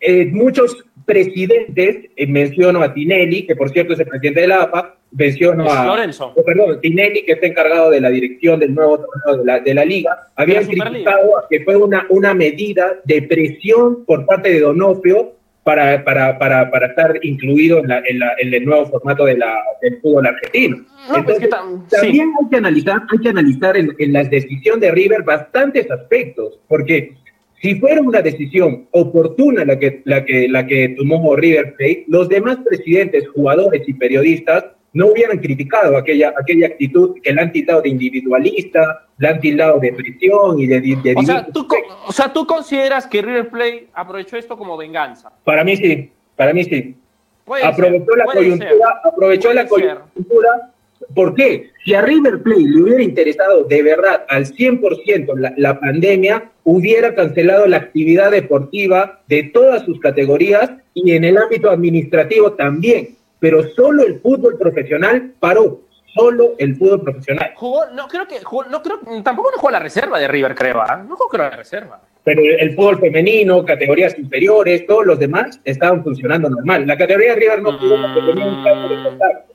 [0.00, 4.62] eh, muchos presidentes, eh, menciono a Tinelli, que por cierto es el presidente de la
[4.62, 5.86] AFA, menciono Es a...
[5.86, 6.32] Lorenzo.
[6.36, 9.74] oh, perdón, Tinelli, que está encargado de la dirección del nuevo torneo de la, de
[9.74, 10.84] la liga, Superliga.
[10.90, 15.32] criticado a que fue una, una medida de presión por parte de Donofrio
[15.64, 19.36] para, para, para, para estar incluido en, la, en, la- en el nuevo formato de
[19.36, 20.76] la, del fútbol argentino.
[20.76, 20.84] No,
[21.24, 21.96] pues Entonces, que tam- sí.
[22.00, 26.60] también hay que analizar, hay que analizar en, en la decisión de River bastantes aspectos,
[26.68, 27.14] porque
[27.60, 32.28] si fuera una decisión oportuna la que, la que, la que tomó River Plate, los
[32.28, 34.66] demás presidentes, jugadores y periodistas
[34.96, 39.78] no hubieran criticado aquella, aquella actitud que le han tildado de individualista, le han tildado
[39.78, 40.80] de presión y de...
[40.80, 41.68] de- O sea, ¿tú,
[42.06, 45.30] o sea, ¿tú consideras que River Plate aprovechó esto como venganza?
[45.44, 46.96] Para mí sí, para mí sí.
[47.44, 48.78] Puede aprovechó ser, la coyuntura, ser.
[49.04, 49.68] aprovechó la ser.
[49.68, 50.72] coyuntura.
[51.14, 51.70] ¿Por qué?
[51.84, 57.14] Si a River Plate le hubiera interesado de verdad al 100% la, la pandemia, hubiera
[57.14, 63.10] cancelado la actividad deportiva de todas sus categorías y en el ámbito administrativo también.
[63.38, 65.80] Pero solo el fútbol profesional paró.
[66.14, 67.52] Solo el fútbol profesional.
[67.56, 70.80] Jugó, no creo que, jugó- no creo, tampoco no jugó la reserva de River, creo,
[70.80, 71.04] ¿ah?
[71.06, 72.00] No jugó la reserva.
[72.24, 76.86] Pero el, el fútbol femenino, categorías inferiores, todos los demás estaban funcionando normal.
[76.86, 79.52] La categoría de River no pudo porque tenía un caso de contacto.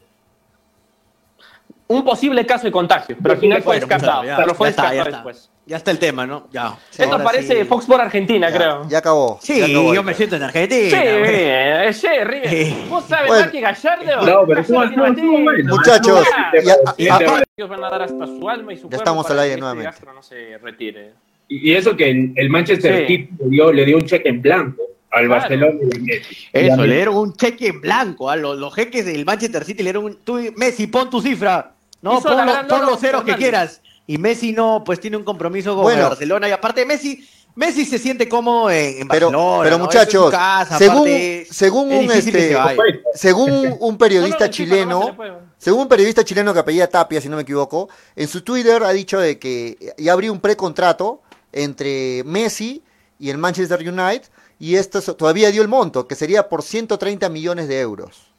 [1.91, 4.23] Un posible caso de contagio, pero al final fue descartado.
[4.23, 5.29] ya- pero fue ya está, ya descartado está.
[5.29, 5.51] después.
[5.65, 6.47] Ya está el tema, ¿no?
[6.51, 6.75] Ya.
[6.91, 7.65] Esto Ahora parece sí.
[7.65, 8.89] Fox por Argentina, Ya, creo.
[8.89, 9.39] ya acabó.
[9.41, 9.93] Sí, ya acabó.
[9.93, 10.89] yo me siento en Argentina.
[10.89, 11.35] Sí, güey.
[11.35, 12.49] eh, sí, River.
[12.49, 12.85] Sí.
[12.89, 13.43] ¿Vos sabes Bueno.
[13.43, 14.25] más que Gallardo?
[14.25, 15.43] No, pero estuvo Martín.
[15.43, 15.75] bueno.
[15.75, 18.77] Muchachos, Estuvo- ya- Sí, a- te- a- Ellos van a dar hasta su alma y
[18.77, 19.91] su Ya estamos al aire este nuevamente.
[19.91, 21.11] Castro no se retire.
[21.47, 23.07] Y y eso que el, el Manchester Sí.
[23.17, 25.41] City le dio, le dio un cheque en blanco al Claro.
[25.41, 26.37] Barcelona y al Messi.
[26.53, 29.79] Eso, le dieron un cheque en blanco a los, los jeques del Manchester City.
[29.83, 30.15] Le dieron un.
[30.23, 31.73] Tú, Messi, pon tu cifra.
[32.01, 33.81] No, Hizo pon, lo- los ceros que quieras.
[34.07, 36.09] Y Messi no, pues tiene un compromiso con Bueno.
[36.09, 36.49] Barcelona.
[36.49, 37.27] Y aparte, Messi.
[37.53, 39.63] Messi se siente cómodo en, Pero, Barcelona.
[39.63, 39.83] pero ¿no?
[39.83, 42.57] muchachos, Es su casa, según, aparte, según es un este,
[43.13, 45.17] según un- periodista No, no, chileno,
[45.57, 48.91] según un periodista chileno que apellida Tapia, si no me equivoco, en su Twitter ha
[48.91, 52.81] dicho de que ya abrió un precontrato entre Messi
[53.19, 57.27] y el Manchester United y esto es- todavía dio el monto, que sería por 130
[57.27, 58.31] millones de euros.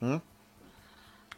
[0.00, 0.16] ¿Mm?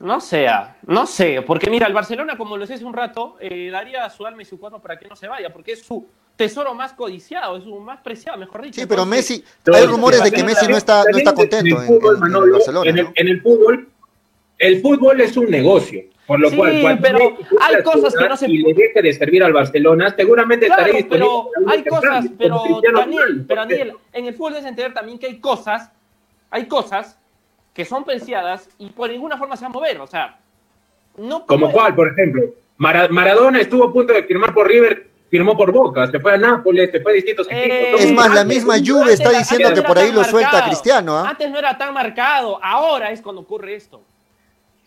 [0.03, 3.71] No sea, no sé, porque mira, el Barcelona, como lo decía hace un rato, eh,
[3.71, 6.75] daría su alma y su cuerpo para que no se vaya, porque es su tesoro
[6.75, 8.81] más codiciado, es su más preciado, mejor dicho.
[8.81, 11.83] Sí, pero Messi, Pero hay rumores de que Messi no está, no está contento En
[11.83, 12.91] el fútbol, en- en Manolo, el Barcelona.
[12.91, 13.13] en el, ¿no?
[13.15, 13.89] en el fútbol,
[14.59, 16.03] el fútbol es un negocio.
[16.27, 19.13] Por lo Sí, cual, cuando pero hay cosas que no se- Y le deje de
[19.13, 22.61] servir al Barcelona, seguramente Claro, estaré pero hay cosas, pero
[22.93, 23.61] Daniel, pero.
[23.61, 25.93] Daniel, en el fútbol debes entender también que hay cosas,
[26.51, 27.19] hay cosas
[27.73, 30.39] que son preciadas y por ninguna forma se van a mover, o sea,
[31.17, 32.43] no Como puede- cuál, por ejemplo.
[32.77, 36.37] Mara- Maradona estuvo a punto de firmar por River, firmó por Boca, se fue a
[36.37, 38.01] Nápoles, se fue a distintos Eh, equipos.
[38.05, 40.71] Es más, la misma Juve está diciendo que por ahí lo suelta marcado.
[40.71, 41.29] Cristiano, ¿ah?
[41.31, 44.03] Antes no era tan marcado, ahora es cuando ocurre esto.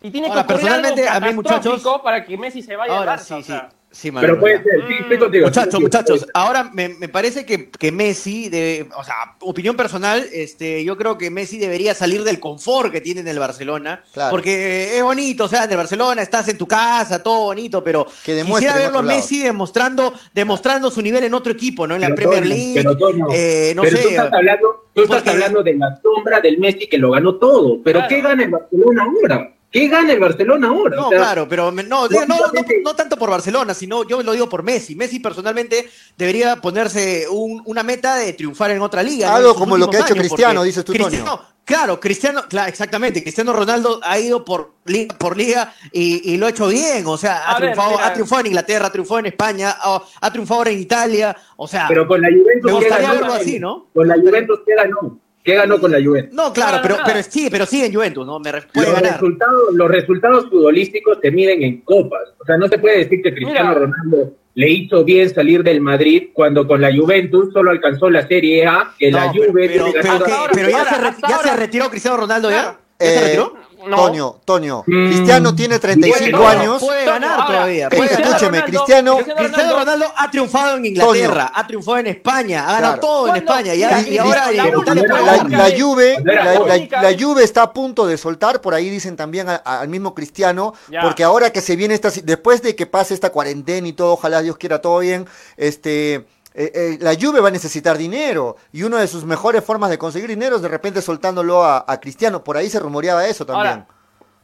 [0.02, 2.96] Y tiene Ahora, que ocurrir personalmente, algo a mí, muchachos- para que Messi se vaya
[2.96, 3.68] Ahora al Barça, sí, o sea.
[3.70, 5.46] sí Pero puede ser, sí, estoy contigo.
[5.46, 10.24] Muchachos, Sí, muchachos, ahora me, me parece que, que Messi, de, o sea, opinión personal,
[10.32, 14.30] este, yo creo que Messi debería salir del confort que tiene en el Barcelona, Claro.
[14.30, 18.06] porque es bonito, o sea, en el Barcelona estás en tu casa, todo bonito, pero
[18.24, 19.02] Que quisiera verlo a.
[19.02, 21.94] Messi demostrando, demostrando su nivel en otro equipo, ¿no?
[21.94, 24.02] En la Pero, Premier League, pero, Toño, eh, no pero sé.
[24.02, 27.36] tú estás hablando, tú estás porque- hablando de la sombra del Messi que lo ganó
[27.36, 27.80] todo.
[27.82, 28.08] Pero Claro.
[28.14, 29.52] ¿qué gana el Barcelona ahora?
[29.78, 30.96] ¿Qué gana el Barcelona ahora?
[30.96, 32.36] No, O sea, claro, pero no, no, no,
[32.82, 34.94] no tanto por Barcelona, sino yo lo digo por Messi.
[34.96, 39.28] Messi personalmente debería ponerse un- una meta de triunfar en otra liga.
[39.28, 39.36] ¿no?
[39.36, 43.20] Algo como lo que ha hecho años, Cristiano, dices tú, Cristiano- Claro, Cristiano, claro, exactamente.
[43.24, 47.04] Cristiano Ronaldo ha ido por liga, por liga y, y lo ha hecho bien.
[47.08, 48.06] O sea, ha ver, triunfado, mira.
[48.06, 51.36] ha triunfado en Inglaterra, ha triunfado en España, ha, ha triunfado ahora en Italia.
[51.56, 53.20] O sea, Pero con la Juventus, Me ¿qué gustaría ganó?
[53.20, 53.88] verlo así, ¿no?
[53.92, 55.18] Con la Juventus, ¿qué ganó?
[55.46, 56.34] ¿Qué ganó con la Juventus?
[56.34, 58.40] no, claro, No, pero, pero sí, pero sí en Juventus, ¿no?
[58.40, 59.12] Me puede Los ganar.
[59.12, 62.22] resultados, los resultados futbolísticos se miden en copas.
[62.38, 63.80] O sea, no se puede decir que Cristiano Mira.
[63.86, 68.66] Ronaldo le hizo bien salir del Madrid cuando con la Juventus solo alcanzó la Serie
[68.66, 72.62] A, que la Juve pero, ya, ahora, se, ya se retiró Cristiano Ronaldo ya.
[72.62, 72.78] Claro.
[72.98, 73.54] ¿Ya se Eh, retiró?
[73.86, 73.96] No.
[73.96, 75.06] Toño, Toño, Mm.
[75.08, 76.82] Cristiano tiene 35 Bueno, años.
[76.82, 77.88] Puede ganar ahora, todavía.
[77.88, 82.72] Puede escúcheme, Ronaldo- Cristiano- Cristiano Ronaldo ha triunfado en Inglaterra, ha triunfado en España, ha
[82.72, 83.00] ganado Claro.
[83.00, 83.36] todo en.
[83.36, 83.82] España y,
[84.18, 89.48] ahora la La, Juve, la, Juve está a punto de soltar, por ahí dicen también
[89.48, 91.02] a- a- al mismo Cristiano, Ya.
[91.02, 94.42] porque ahora que se viene esta, después de que pase esta cuarentena y todo, ojalá
[94.42, 98.98] Dios quiera todo bien, este, eh, eh, la Juve va a necesitar dinero y una
[98.98, 102.56] de sus mejores formas de conseguir dinero es de repente soltándolo a, a Cristiano, por
[102.56, 103.66] ahí se rumoreaba eso también.
[103.74, 103.86] Ahora,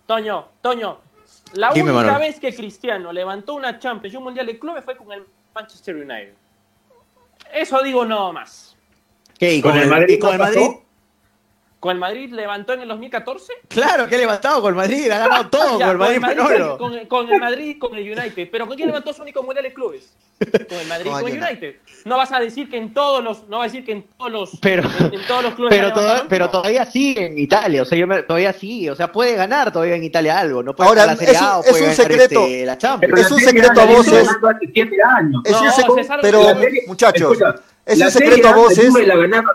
[0.07, 0.99] Toño, Toño,
[1.55, 2.29] la Dime, única Manuel.
[2.29, 5.97] vez que Cristiano levantó una Champions y un Mundial de Clubes fue con el Manchester
[5.97, 6.35] United.
[7.53, 8.77] Eso digo no más.
[9.39, 9.55] ¿Qué?
[9.55, 10.69] ¿Y ¿Con el Madrid y con el Madrid?
[11.83, 13.53] ¿Con el Madrid levantó en el 2014?
[13.67, 16.95] Claro que ha levantado con el Madrid, ha ganado todo Ya, con el Madrid, con,
[16.95, 18.49] el- con el Madrid y con el United.
[18.53, 20.13] ¿Pero con quién levantó su único Mundial de Clubes?
[20.69, 21.45] Con el Madrid y No, con el no.
[21.49, 21.75] United.
[22.05, 24.31] No vas a decir que en todos los, no vas a decir que en todos
[24.31, 25.75] los, Pero- en, en todos los clubes.
[25.75, 26.51] Pero, toda- no.
[26.51, 29.97] todavía sigue en Italia, o sea, yo me- todavía sí, o sea, puede ganar todavía
[29.97, 31.83] en Italia algo, no puede Ahora, ganar la Serie es un- A o es puede
[31.83, 32.41] un ganar, secreto.
[32.47, 33.21] este, la Champions.
[33.21, 34.25] Es un secreto a voces.
[34.27, 35.43] ganando hace siete años.
[35.45, 36.43] Es No, un sec- César, pero
[36.87, 38.93] muchachos, escucha, Es La un secreto a voces.
[38.95, 39.49] La ganaba.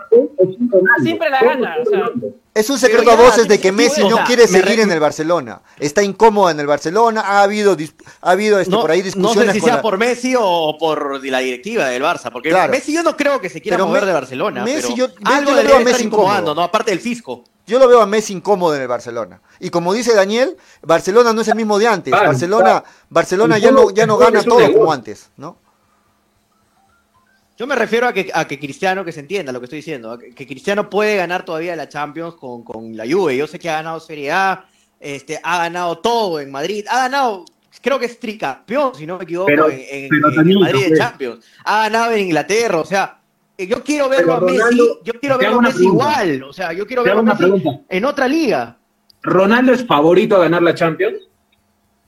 [1.02, 2.10] Siempre la gana, o sea.
[2.54, 5.62] Es un secreto a voces de que Messi no quiere seguir en el Barcelona.
[5.78, 7.22] Está incómodo en el Barcelona.
[7.22, 7.76] Ha habido,
[8.20, 10.34] ha habido este, No, por ahí no discusiones sé si con sea la- por Messi
[10.38, 12.70] o por la directiva del Barça, porque Claro.
[12.72, 14.64] Messi yo no creo que se quiera Pero mover Me- de Barcelona.
[14.64, 15.14] Messi, pero yo-
[15.44, 16.54] lo veo a Messi incómodo.
[16.54, 16.62] ¿no?
[16.62, 17.44] Aparte del fisco.
[17.66, 19.40] Yo lo veo a Messi incómodo en el Barcelona.
[19.60, 22.10] Y como dice Daniel, Barcelona no es el mismo de antes.
[22.10, 22.84] Barcelona, claro.
[23.10, 25.56] Barcelona El ya no, ya no gana todo como antes, ¿no?
[27.58, 30.12] Yo me refiero a que, a que Cristiano, que se entienda lo que estoy diciendo,
[30.12, 33.36] a que, que Cristiano puede ganar todavía la Champions con, con la Juve.
[33.36, 34.64] Yo sé que ha ganado Serie A,
[35.00, 37.44] este, ha ganado todo en Madrid, ha ganado,
[37.82, 40.86] creo que es tricampeón, si no me equivoco, Pero- en, en- pero en también, Madrid
[40.90, 40.98] de.
[40.98, 41.44] Champions.
[41.64, 43.18] Ha ganado en Inglaterra, o sea,
[43.56, 46.52] eh, yo quiero verlo Pero a Messi, Ronaldo, yo quiero verlo a Messi igual, o
[46.52, 47.70] sea, yo quiero verlo a Messi pregunta.
[47.88, 48.76] en otra liga.
[49.22, 51.16] ¿Ronaldo es favorito a ganar la Champions?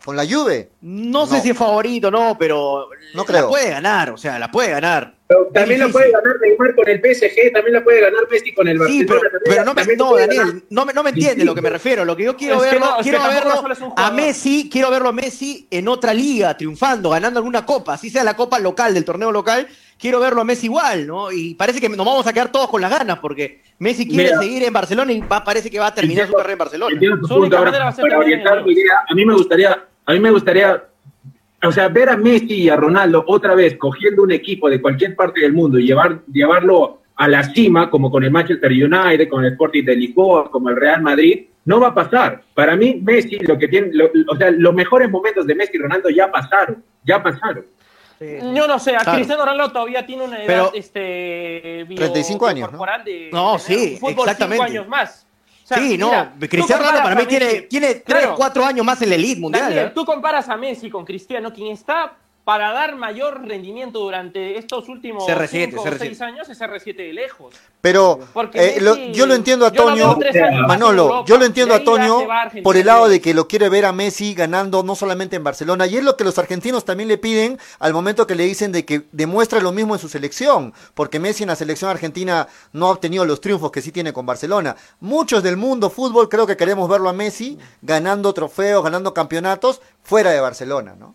[0.05, 0.71] Con la Juve.
[0.81, 3.49] No, sé si es favorito, no, pero No la creo.
[3.49, 5.15] puede ganar, o sea, la puede ganar.
[5.29, 8.67] Pero también la puede ganar Neymar con el PSG, también la puede ganar Messi con
[8.67, 9.05] el Sí, Barcelona.
[9.05, 11.55] pero, también pero la- no, me, la no Daniel, no me, no me entiende lo
[11.55, 12.05] que me refiero.
[12.05, 14.11] Lo que yo quiero Es que verlo, no, quiero verlo a.
[14.11, 18.35] Messi, quiero verlo a Messi en otra liga, triunfando, ganando alguna copa, así sea la
[18.35, 21.31] copa local del torneo local, quiero verlo a Messi igual, ¿no?
[21.31, 24.39] Y parece que nos vamos a quedar todos con las ganas, porque Messi quiere Mira.
[24.41, 26.93] seguir en Barcelona y va, parece que va a terminar su carrera en Barcelona.
[26.95, 27.57] Entiendo Su punto.
[27.57, 30.83] Ahora, para orientar a mí me gustaría, a mí me gustaría,
[31.63, 35.15] o sea, ver a Messi y a Ronaldo otra vez cogiendo un equipo de cualquier
[35.15, 39.45] parte del mundo y llevar, llevarlo a la cima, como con el Manchester United, con
[39.45, 42.43] el Sporting de Lisboa, como el Real Madrid, no va a pasar.
[42.55, 45.81] Para mí, Messi, lo que tiene, lo- o sea, los mejores momentos de Messi y
[45.81, 47.65] Ronaldo ya pasaron, ya pasaron.
[48.55, 49.17] Yo no sé, a Claro.
[49.17, 52.79] Cristiano Ronaldo todavía tiene una edad Pero- este, bio- 35 años, ¿no?
[53.05, 54.65] de No, de sí, fútbol exactamente.
[54.65, 55.27] años más.
[55.71, 58.35] Sea, sí, no, mira, Cristiano Ronaldo para mí tiene, tiene 3, Claro.
[58.37, 59.67] 4 años más en la elite mundial.
[59.69, 59.93] Daniel, ¿eh?
[59.95, 62.17] tú comparas a Messi con Cristiano, quien está
[62.51, 65.99] para dar mayor rendimiento durante estos últimos CR7, 5 o CR7.
[65.99, 67.55] 6 años es R7 de lejos.
[67.81, 70.19] Pero Porque eh, lo- yo lo entiendo a Toño,
[70.67, 72.19] Manolo, yo lo entiendo a Toño
[72.65, 75.87] por el lado de que lo quiere ver a Messi ganando no solamente en Barcelona,
[75.87, 78.85] y es lo que los argentinos también le piden al momento que le dicen de
[78.85, 82.91] que demuestra lo mismo en su selección, porque Messi en la selección argentina no ha
[82.91, 84.75] obtenido los triunfos que sí tiene con Barcelona.
[84.99, 90.31] Muchos del mundo fútbol creo que queremos verlo a Messi ganando trofeos, ganando campeonatos fuera
[90.33, 91.15] de Barcelona, ¿no?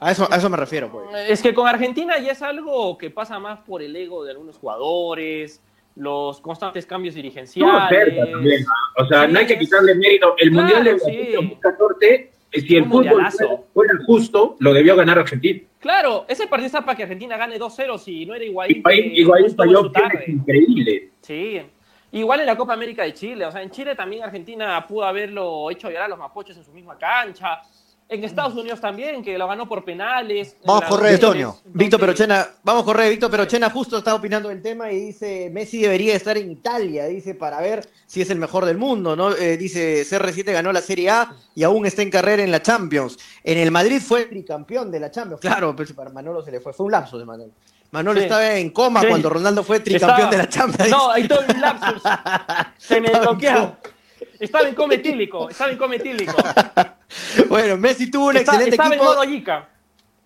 [0.00, 1.06] A eso, a eso me refiero, pues.
[1.28, 4.56] Es que con Argentina ya es algo que pasa más por el ego de algunos
[4.58, 5.60] jugadores,
[5.96, 7.88] los constantes cambios dirigenciales.
[7.88, 9.02] cerca también, ¿no?
[9.04, 10.34] O sea, Sí, no hay que quitarle mérito.
[10.38, 11.04] El Claro, Mundial de sí.
[11.16, 12.14] Brasil 2014,
[12.52, 13.64] eh, si el fútbol mundialazo.
[13.74, 15.60] fuera, justo, lo debió ganar Argentina.
[15.80, 18.76] Claro, ese partido está para que Argentina gane 2-0 si no era Higuaín.
[19.14, 19.90] Higuaín, no falló
[20.28, 21.02] increíbles.
[21.22, 21.60] Sí.
[22.12, 25.70] Igual en la Copa América de Chile, o sea, en Chile también Argentina pudo haberlo
[25.70, 27.60] hecho llorar a los mapochos en su misma cancha.
[28.10, 30.56] En Estados Unidos también, que lo ganó por penales.
[30.64, 31.58] Vamos, Jorge, dos Antonio.
[31.66, 35.82] Víctor Perochena, vamos a correr, Víctor Perochena justo está opinando del tema y dice, Messi
[35.82, 39.36] debería estar en Italia, dice, para ver si es el mejor del mundo, ¿no?
[39.36, 43.18] Eh, dice, CR7 ganó la Serie A y aún está en carrera en la Champions.
[43.44, 45.42] En el Madrid fue tricampeón de la Champions.
[45.42, 47.50] Claro, pero para Manolo se le fue, fue un lapso de Manolo.
[47.90, 48.24] Manolo Sí.
[48.24, 49.06] estaba en coma Sí.
[49.08, 50.90] cuando Ronaldo fue tricampeón Estaba- de la Champions.
[50.90, 52.02] No, ahí todo un lapsus.
[52.78, 53.76] Se me bloqueó.
[54.40, 56.34] Estaba en coma etílico, estaba en coma etílico.
[57.48, 59.24] bueno, Messi tuvo un Está- excelente estaba en equipo.
[59.24, 59.68] Yica.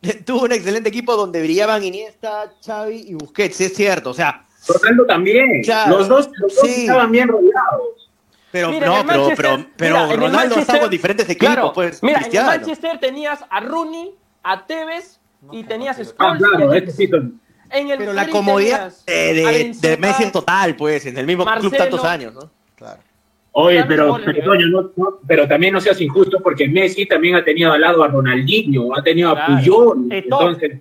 [0.27, 5.07] Tuvo un excelente equipo donde brillaban Iniesta, Xavi y Busquets, es cierto, o sea, Ronaldo
[5.07, 5.63] también.
[5.63, 6.81] Claro, Los dos, los dos sí.
[6.83, 8.11] estaban bien rodeados.
[8.51, 11.73] pero Mira, no, en pero, pero, pero mira, en Ronaldo Manchester- con diferentes equipos, Claro,
[11.73, 12.49] pues, mira, Cristiano.
[12.49, 15.21] en el Manchester tenías a Rooney, a Tevez
[15.53, 17.09] y tenías a Ah, Scholes claro, este sí
[17.71, 21.77] En el Pero la comodidad de, de, Messi es total, pues, en el mismo club
[21.77, 22.51] tantos años, ¿no?
[22.75, 23.01] Claro.
[23.55, 27.71] Oye, pero, pero, no- no- pero también no seas injusto porque Messi también ha tenido
[27.73, 29.53] al lado a Ronaldinho, ha tenido Claro.
[29.55, 30.07] a Puyol.
[30.11, 30.79] Entonces,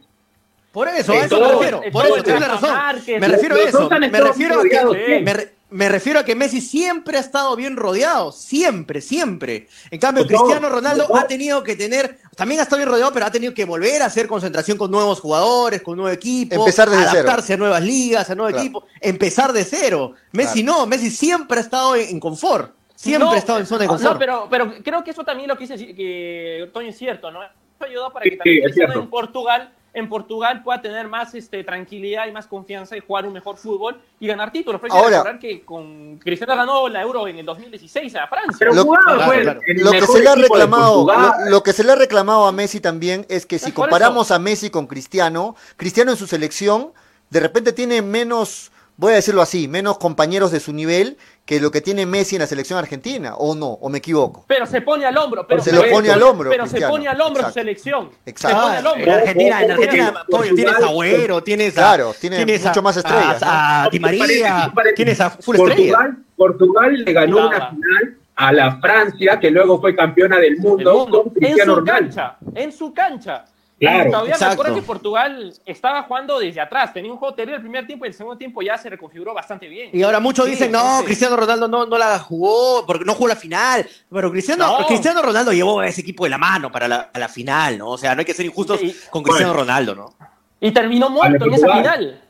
[0.71, 1.81] Por eso, a eso todo- me refiero.
[1.91, 2.69] Por eso tienes razón.
[2.71, 3.89] Márquez, Me refiero a eso.
[3.89, 7.75] Me refiero a que, me, re- me refiero a que Messi siempre ha estado bien
[7.75, 8.31] rodeado.
[8.31, 9.67] Siempre, siempre.
[9.89, 13.30] En cambio, Cristiano Ronaldo ha tenido que tener, también ha estado bien rodeado, pero ha
[13.32, 16.56] tenido que volver a hacer concentración con nuevos jugadores, con nuevo equipo.
[16.56, 17.19] Empezar desde cero.
[17.19, 18.63] adaptarse a nuevas ligas, a nuevo Claro.
[18.65, 18.84] equipo.
[18.99, 20.13] Empezar de cero.
[20.32, 22.73] Messi no, Messi siempre ha estado en, en confort.
[22.95, 24.13] Siempre No, ha estado en zona de confort.
[24.13, 27.43] No, pero, pero creo que eso también lo que dice que Toño es cierto, ¿no?
[27.43, 27.51] Eso
[27.86, 28.99] ayudó para Sí, que también sí, cierto.
[29.01, 33.34] en Portugal, en Portugal pueda tener más este, tranquilidad y más confianza y jugar un
[33.34, 34.80] mejor fútbol y ganar títulos.
[34.82, 38.27] Pero hay que Ahora- recordar que con Cristiano ganó la Euro en el 2016 a
[38.27, 38.56] Francia.
[38.58, 39.60] pero Lo- jugaba claro, pues, claro.
[39.67, 42.45] en el Lo que se le ha reclamado, lo, lo que se le ha reclamado
[42.47, 46.27] a Messi también es que si Es comparamos a Messi con Cristiano, Cristiano en su
[46.27, 46.93] selección
[47.30, 51.71] de repente tiene menos voy a decirlo así, menos compañeros de su nivel que lo
[51.71, 54.45] que tiene Messi en la selección argentina, o no, o me equivoco.
[54.47, 55.45] Pero se pone al hombro.
[55.47, 57.49] Pero se lo pone al hombro, Pero se pone al hombro Exacto.
[57.49, 58.09] su selección.
[58.27, 58.57] Exacto.
[58.57, 59.03] Se pone al Ah, hombro.
[59.11, 60.13] en Argentina, en Argentina,
[60.55, 63.99] tienes a Agüero, tienes a, Claro, tiene tienes mucho a- más estrellas, A, a Di
[63.99, 65.75] María, Parece- tienes a full estrella.
[65.97, 67.47] Portugal, Portugal le ganó Nada.
[67.49, 71.23] una final a la Francia, que luego fue campeona del El mundo, mundo.
[71.23, 71.85] con En su Ronaldo.
[71.91, 72.37] cancha.
[72.55, 73.45] En su cancha.
[73.81, 74.47] Claro, Y todavía exacto.
[74.47, 76.93] me acuerdo que Portugal estaba jugando desde atrás.
[76.93, 79.67] Tenía un juego terrible el primer tiempo y el segundo tiempo ya se reconfiguró bastante
[79.67, 79.89] bien.
[79.91, 83.27] Y ahora muchos Sí, dicen, no, Cristiano Ronaldo no, no la jugó porque no jugó
[83.29, 83.87] la final.
[84.11, 84.85] Pero Cristiano, No.
[84.87, 87.89] Cristiano Ronaldo llevó a ese equipo de la mano para la, a la final, ¿no?
[87.89, 88.95] O sea, no hay que ser injustos Sí.
[89.09, 90.13] con Cristiano Ronaldo, ¿no?
[90.59, 92.21] Y terminó muerto en esa final.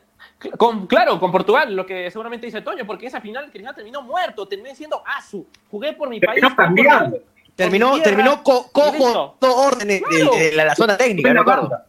[0.56, 4.48] Con, claro, con Portugal, lo que seguramente dice Toño, porque esa final Cristiano terminó muerto,
[4.48, 6.40] terminó diciendo Asu, jugué por mi país.
[6.40, 7.10] Terminó cambiando.
[7.18, 7.22] por
[7.56, 9.36] Terminó, tierra, terminó co- cojo listo.
[9.38, 10.34] todo orden de, de- Claro.
[10.36, 11.86] de la, la zona técnica, banda.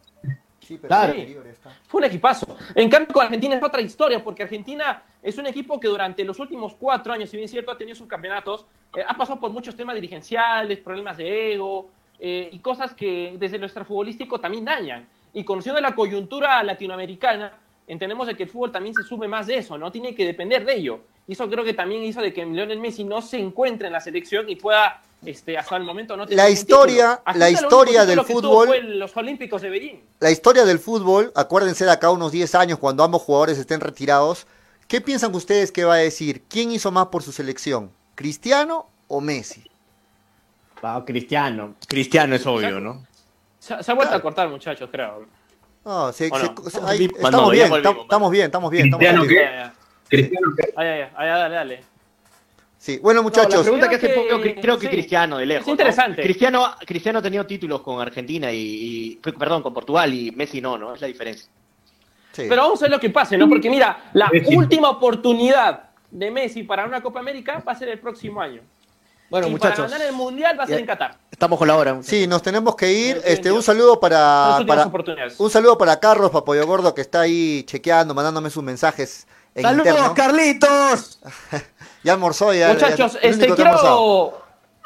[0.60, 1.14] Sí, pero Claro.
[1.88, 2.56] Fue un equipazo.
[2.74, 6.38] En cambio, con Argentina es otra historia, porque Argentina es un equipo que durante los
[6.38, 9.50] últimos cuatro años, si bien es cierto, ha tenido sus campeonatos, eh, ha pasado por
[9.50, 15.06] muchos temas dirigenciales, problemas de ego eh, y cosas que desde lo extrafutbolístico también dañan.
[15.32, 17.52] Y conociendo la coyuntura latinoamericana,
[17.86, 20.64] entendemos de que el fútbol también se sube más de eso, no tiene que depender
[20.64, 21.00] de ello.
[21.26, 24.00] Y eso creo que también hizo de que Lionel Messi no se encuentre en la
[24.00, 28.66] selección y pueda, este, hasta el momento, no tener La historia- la historia del fútbol-
[28.66, 30.00] fue los Olímpicos de Beijing.
[30.20, 34.46] La historia del fútbol, acuérdense de acá unos 10 años cuando ambos jugadores estén retirados.
[34.86, 36.42] ¿Qué piensan ustedes que va a decir?
[36.48, 37.90] ¿Quién hizo más por su selección?
[38.14, 39.64] ¿Cristiano o Messi?
[40.82, 41.74] Ah, Cristiano.
[41.88, 43.06] Cristiano es obvio, ¿no?
[43.58, 44.16] Se, se ha vuelto Claro.
[44.18, 45.24] a cortar, muchos, creo.
[45.84, 46.54] No, se- ¿O se- no?
[46.56, 49.72] se- Estamos ahí- bien, estamos, bien, volvimos, estamos bien, estamos bien, estamos Cristiano, bien.
[50.08, 50.32] ¿qué?
[50.76, 51.84] Ay, ay, ay, dale, dale.
[52.78, 54.92] Sí, bueno No, la muchachos, pregunta que Creo hace que- Pollo, cri- creo que sí.
[54.92, 55.62] Cristiano, de lejos.
[55.66, 56.20] Es interesante.
[56.20, 56.24] ¿no?
[56.24, 60.76] Cristiano, Cristiano ha tenido títulos con Argentina y, y- perdón, con Portugal y Messi no,
[60.76, 60.94] ¿no?
[60.94, 61.48] Es la diferencia.
[62.32, 62.44] sí.
[62.48, 63.48] Pero vamos a ver lo que pase, ¿no?
[63.48, 64.54] Porque mira, la Messi.
[64.56, 68.60] última oportunidad de Messi para una Copa América va a ser el próximo año.
[69.30, 71.16] Bueno, y muchachos, para ganar el Mundial va a ser en Qatar.
[71.30, 71.98] estamos con la hora.
[72.02, 73.20] sí, nos tenemos que ir.
[73.24, 75.40] Este, un saludo para, para oportunidades.
[75.40, 79.86] un saludo para Carlos Papoyo Gordo que está ahí chequeando, mandándome sus mensajes en ¡Saludos,
[79.88, 80.14] interno.
[80.14, 81.20] Carlitos!
[82.04, 82.68] Ya almorzó ya.
[82.68, 84.34] Muchachos, ya- este, quiero,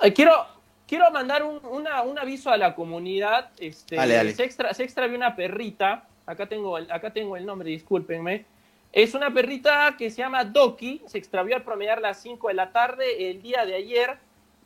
[0.02, 0.46] eh, quiero,
[0.86, 3.50] quiero mandar un, una- un aviso a la comunidad.
[3.58, 4.34] Este, Dale, dale.
[4.36, 6.04] Se, extra, se extravió una perrita.
[6.26, 8.46] Acá tengo, el, acá tengo el nombre, discúlpenme.
[8.92, 11.02] Es una perrita que se llama Doki.
[11.08, 14.16] Se extravió al promediar las 5 de la tarde el día de ayer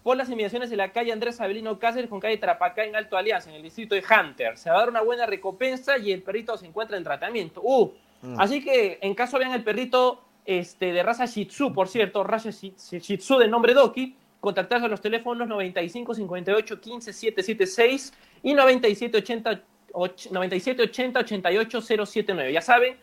[0.02, 3.50] por las inmediaciones de la calle Andrés Avelino Cáceres con calle Trapacá en Alto Alianza,
[3.50, 4.58] en el distrito de Hunter.
[4.58, 7.60] Se va a dar una buena recompensa y el perrito se encuentra en tratamiento.
[7.62, 7.92] Uh,
[8.24, 8.40] Mm.
[8.40, 12.50] Así que en caso vean el perrito este, de raza Shih Tzu, por cierto, raza
[12.50, 18.12] Shi- Shih Tzu de nombre Doki, contactarse a los teléfonos 95 58 15 776
[18.44, 19.60] y 97 80
[19.92, 22.52] och- 97 80 88 079.
[22.52, 22.96] Ya saben,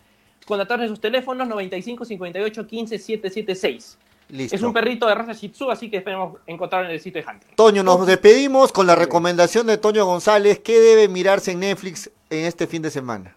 [0.46, 3.98] contactarse a sus teléfonos 95 58 15 776.
[4.30, 4.56] Listo.
[4.56, 7.28] Es un perrito de raza Shih Tzu, así que esperemos encontrarlo en el sitio de
[7.28, 7.50] Hunter.
[7.56, 10.60] Toño, nos despedimos con la recomendación de Toño González.
[10.60, 13.36] ¿Qué debe mirarse en Netflix en este fin de semana?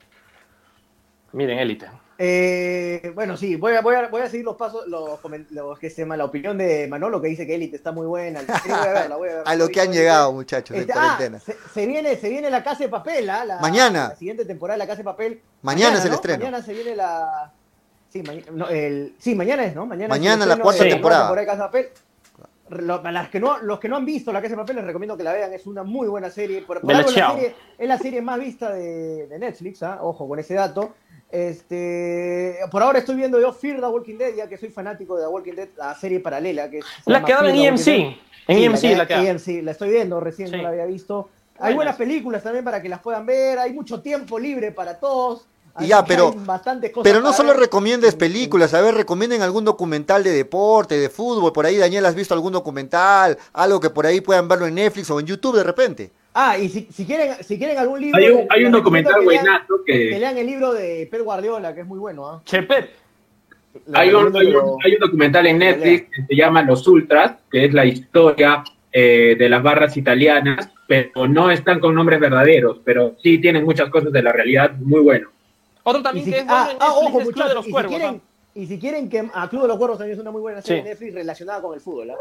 [1.32, 1.86] Miren, élite.
[2.18, 6.02] Eh, bueno, sí, voy a, voy, a, voy a seguir los pasos, los, que se
[6.02, 8.40] llama la opinión de Manolo que dice que Elite está muy buena.
[8.40, 9.50] Sí, voy a verla, voy a verla.
[9.50, 11.40] A lo que han llegado, muchachos, en Este, ah, cuarentena.
[11.40, 13.44] se, se viene, se viene la Casa de Papel, ¿ah?
[13.44, 14.08] La, Mañana.
[14.10, 15.40] La siguiente temporada de la Casa de Papel.
[15.62, 16.16] Mañana es el ¿no?
[16.16, 16.38] estreno.
[16.38, 17.50] Mañana se viene la.
[18.12, 19.86] Sí, mañana, no, el, sí, mañana es, ¿no?
[19.86, 21.34] Mañana, es Mañana la cuarta temporada.
[21.34, 21.88] de Casa de Papel.
[22.68, 25.16] Lo- las que no, los que no han visto La Casa de Papel les recomiendo
[25.16, 26.62] que la vean, es una muy buena serie.
[26.62, 29.82] Por, por Me la algo la serie, es la serie más vista de, de Netflix,
[29.82, 29.98] ¿ah?
[30.02, 30.94] ojo con ese dato.
[31.30, 35.22] Este, por ahora estoy viendo yo Fear the Walking Dead, ya que soy fanático de
[35.24, 36.70] The Walking Dead, la serie paralela.
[36.70, 37.88] Que se La quedaba en EMC.
[37.88, 38.16] En
[38.56, 39.24] Sí, EMC la quedaba.
[39.28, 40.56] EMC, la estoy viendo, recién Sí.
[40.56, 41.28] no la había visto.
[41.58, 45.46] Hay buenas películas también para que las puedan ver, hay mucho tiempo libre para todos.
[45.80, 46.34] Y ya, pero-
[47.22, 47.60] no solo ver.
[47.60, 52.04] recomiendes En- películas, a ver, recomienden algún documental de deporte, de fútbol, por ahí Daniel
[52.06, 55.56] has visto algún documental, algo que por ahí puedan verlo en Netflix o en YouTube
[55.56, 56.10] de repente.
[56.34, 58.18] Ah, y si, si quieren, si quieren algún libro.
[58.18, 61.08] Hay un, hay un documental recomiendo que lean- buenazo Que que lean el libro de
[61.10, 62.28] Pep Guardiola, que es muy bueno.
[62.28, 62.42] ¿ah?
[62.44, 62.90] Che, Pep.
[63.86, 67.32] Les hay un, hay, un, hay un documental en Netflix que se llama Los Ultras,
[67.50, 68.62] que es la historia
[68.92, 73.88] eh, de las barras italianas, pero no están con nombres verdaderos, pero sí tienen muchas
[73.88, 75.28] cosas de la realidad muy bueno.
[75.84, 77.90] Otro también si, que es ah, ah, ojo, es Club de los y si Cuervos.
[77.90, 78.20] quieren, ¿no?
[78.54, 80.82] y si quieren que a Club de los Cuervos también es una muy buena serie
[80.82, 80.84] Sí.
[80.84, 82.16] de Netflix relacionada con el fútbol, ¿ah?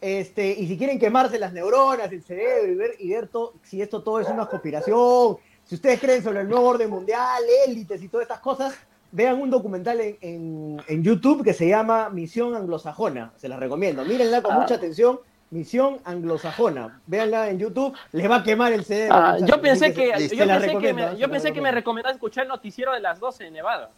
[0.00, 3.80] Este, y si quieren quemarse las neuronas, el cerebro y ver, y ver to- si
[3.80, 8.08] esto todo es una conspiración, si ustedes creen sobre el nuevo orden mundial, élites y
[8.08, 8.74] todas estas cosas,
[9.12, 13.32] vean un documental en, en- en YouTube que se llama Misión Anglosajona.
[13.36, 14.04] Se las recomiendo.
[14.04, 14.58] Mírenla con Ah.
[14.60, 15.20] mucha atención.
[15.50, 17.00] Misión Anglosajona.
[17.06, 19.14] Véanla en YouTube, les va a quemar el cerebro.
[19.16, 21.72] Ah, yo pensé que, se- yo pensé que me, yo la pensé que me recomiendo.
[21.72, 23.90] recomendaba escuchar el noticiero de las 12 de Nevada.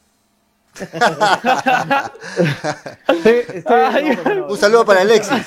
[3.06, 4.18] Ay.
[4.48, 5.46] Un saludo para Alexis.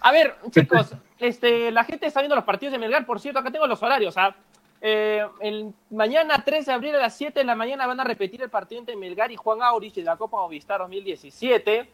[0.00, 3.50] A ver, chicos, este, la gente está viendo los partidos de Melgar, por cierto, acá
[3.50, 4.16] tengo los horarios.
[4.16, 4.34] ¿ah?
[4.80, 8.42] Eh, el, mañana 3 de abril a las 7 de la mañana van a repetir
[8.42, 11.88] el partido entre Melgar y Juan Aurich de la Copa Movistar 2017.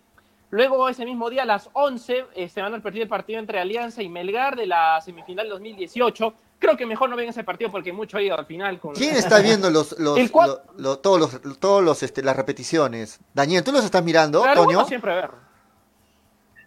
[0.50, 3.60] Luego, ese mismo día, a las 11, eh, se van a repetir el partido entre
[3.60, 6.32] Alianza y Melgar de la semifinal 2018.
[6.58, 8.80] Creo que mejor no ven ese partido porque mucho ha ido al final.
[8.80, 8.94] Con...
[8.94, 12.34] ¿Quién está viendo los, los, El cual- lo- lo- todos los, todos los, este, las
[12.34, 13.20] repeticiones?
[13.34, 14.84] Daniel, ¿tú los estás mirando, Claro, Toño?
[14.86, 15.30] siempre ver.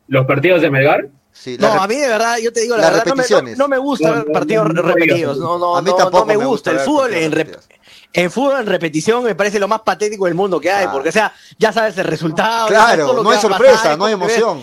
[0.07, 1.07] ¿Los partidos de Melgar?
[1.31, 3.57] Sí, No, a mí de verdad, yo te digo la las verdad, no me, repeticiones.
[3.57, 5.37] no, no me gusta No, ver no, partidos repetidos.
[5.37, 5.57] no.
[5.57, 6.71] No, A mí no, tampoco no me me gusta.
[6.71, 7.69] gusta El fútbol partidos en, rep- repetidos.
[8.13, 10.91] En fútbol en repetición me parece lo más patético del mundo que hay, Claro.
[10.93, 12.67] porque o sea, ya sabes el resultado.
[12.67, 14.61] Claro, no hay sorpresa, pasar, no hay emoción.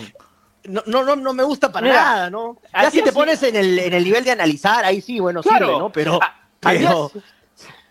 [0.65, 2.57] No, no, no, no me gusta para Mira, nada, ¿no?
[2.73, 5.65] Ya si te pones en el, en el nivel de analizar, ahí sí, bueno, Claro.
[5.67, 5.89] sirve, ¿no?
[5.91, 6.35] Pero, A-
[6.69, 7.11] al día- pero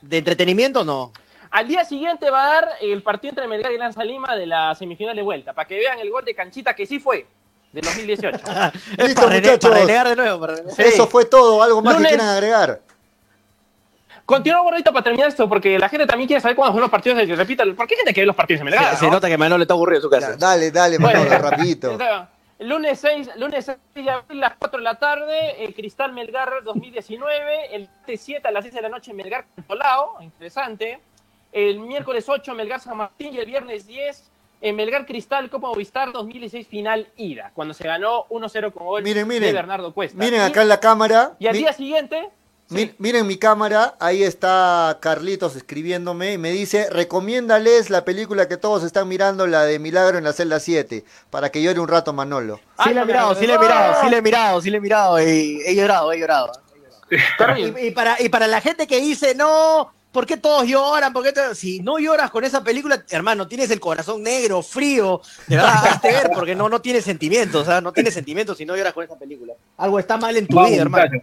[0.02, 1.12] de entretenimiento no.
[1.50, 4.74] Al día siguiente va a dar el partido entre Melgar y Lanza Lima de la
[4.74, 7.26] semifinal de vuelta, para que vean el gol de canchita que sí fue,
[7.72, 8.38] del 2018.
[8.98, 9.86] Es Listo, para, muchachos.
[9.86, 10.40] de nuevo.
[10.40, 10.76] Para renegar.
[10.76, 10.82] Sí.
[10.82, 12.10] Eso fue todo, algo más Lunes.
[12.12, 12.80] que quieran agregar.
[14.28, 17.16] Continúa gordito para terminar esto, porque la gente también quiere saber cuándo son los partidos
[17.26, 17.64] de repita.
[17.74, 18.90] ¿Por qué hay gente que ve los partidos de Melgar?
[18.90, 19.12] Se, se no?
[19.12, 20.36] nota que Manolo está aburrido en su casa.
[20.36, 21.20] Dale, dale, Bueno.
[21.24, 21.92] Manolo, rapidito.
[21.92, 26.12] Está- Lunes 6, lunes 6 de abril a las 4 de la tarde, el Cristal
[26.12, 31.00] Melgar 2019, el martes 7 a las 6 de la noche Melgar Colao, interesante.
[31.52, 36.12] El miércoles 8 Melgar San Martín y el viernes 10 en Melgar Cristal Copa Movistar
[36.12, 39.44] 2016 final ida, cuando se ganó 1-0 con gol Miren, miren.
[39.44, 40.18] de Bernardo Cuesta.
[40.22, 41.32] Miren acá en la cámara.
[41.38, 42.28] Y al mi- día siguiente,
[42.70, 48.56] mi- miren mi cámara, ahí está Carlitos escribiéndome y me dice, recomiéndales la película que
[48.56, 52.12] todos están mirando, la de Milagro en la celda 7, para que llore un rato
[52.12, 52.56] Manolo.
[52.56, 54.76] Sí Ay, le he mirado, sí le he mirado, sí le he mirado, sí le
[54.76, 55.20] he mirado.
[55.22, 56.52] Y he llorado, he llorado.
[57.56, 61.12] Y, y para, y para la gente que dice, no, ¿por qué todos lloran?
[61.14, 65.22] ¿Por qué todos-?" Si no lloras con esa película, hermano, tienes el corazón negro, frío,
[65.46, 68.66] de verdad, hazte ver, porque no, no tienes sentimientos, o sea, no tienes sentimientos si
[68.66, 69.54] no lloras con esa película.
[69.78, 71.18] Algo está mal en tu Vamos, vida, hermano.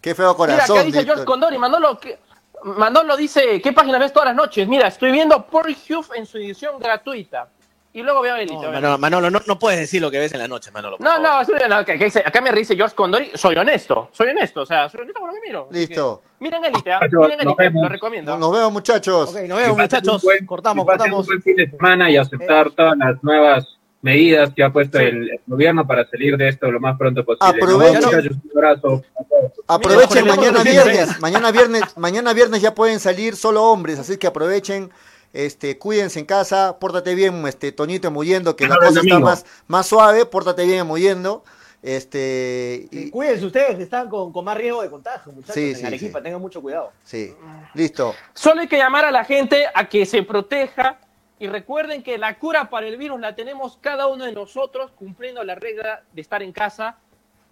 [0.00, 0.76] Qué feo Mira, corazón.
[0.78, 1.04] acá dice.
[1.04, 2.18] George Condori, Manolo, ¿qué-
[2.64, 4.66] Manolo dice, ¿qué página ves todas las noches?
[4.68, 7.48] Mira, estoy viendo Pornhub en su edición gratuita.
[7.92, 8.52] Y luego veo Elite.
[8.52, 8.80] No, obviamente.
[8.82, 10.96] Manolo, Manolo, no, no puedes decir lo que ves en la noche, Manolo.
[11.00, 14.60] No, no, no, acá, acá dice- acá me dice George Condori, soy honesto, soy honesto,
[14.60, 15.68] o sea, soy honesto con lo que miro.
[15.72, 16.22] Listo.
[16.22, 17.00] que, Miren Elite, ¿ah?
[17.10, 18.38] Miren Elite, lo recomiendo.
[18.38, 19.30] Nos vemos, muchachos.
[19.30, 20.22] Ok, nos vemos, Que muchachos.
[20.22, 21.20] buen- cortamos, que cortamos.
[21.20, 23.66] Un buen fin de semana y aceptar todas las nuevas
[24.02, 27.62] medidas que ha puesto el, el gobierno para salir de esto lo más pronto posible.
[27.62, 28.40] Aprovechen.
[28.42, 29.02] un abrazo.
[29.18, 29.52] a todos.
[29.66, 34.26] Aprovechen Mira, mañana viernes, mañana viernes, mañana viernes ya pueden salir solo hombres, así que
[34.26, 34.90] aprovechen,
[35.32, 39.86] este, cuídense en casa, pórtate bien, este, Toñito Muyendo, que la cosa está más, más
[39.86, 41.44] suave, pórtate bien Muyendo,
[41.82, 45.54] este, Y y, cuídense ustedes, que están con, con más riesgo de contagio, muchachos.
[45.54, 46.24] Sí, en sí, Arequipa, sí.
[46.24, 46.92] tengan mucho cuidado.
[47.04, 47.34] sí,
[47.74, 48.14] listo.
[48.34, 50.98] Solo hay que llamar a la gente a que se proteja
[51.40, 55.42] y recuerden que la cura para el virus la tenemos cada uno de nosotros cumpliendo
[55.42, 56.98] la regla de estar en casa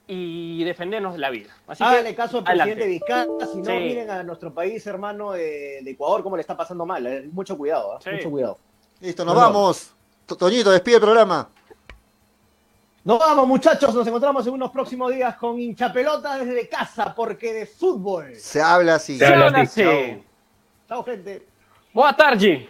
[0.07, 1.51] y defendernos de la vida.
[1.67, 2.75] Así Háganle que, caso al adelante.
[2.77, 3.73] presidente Vizcarra, si no, Sí.
[3.73, 7.07] miren a nuestro país hermano de, de Ecuador cómo le está pasando mal.
[7.07, 7.29] eh.
[7.33, 7.99] Mucho cuidado, ¿ah?
[8.03, 8.11] Sí.
[8.11, 8.59] mucho cuidado.
[9.01, 9.95] Listo, nos Nos vamos.
[10.27, 11.49] To- Toñito, despide el programa.
[13.05, 13.95] Nos vamos, muchachos.
[13.95, 18.35] Nos encontramos en unos próximos días con hinchapelota desde casa, porque de fútbol.
[18.37, 19.19] Se habla así.
[19.19, 19.83] Se habla Ahora así.
[19.83, 20.23] sí.
[20.89, 21.47] Chao, gente.
[21.95, 22.69] Boa tarde.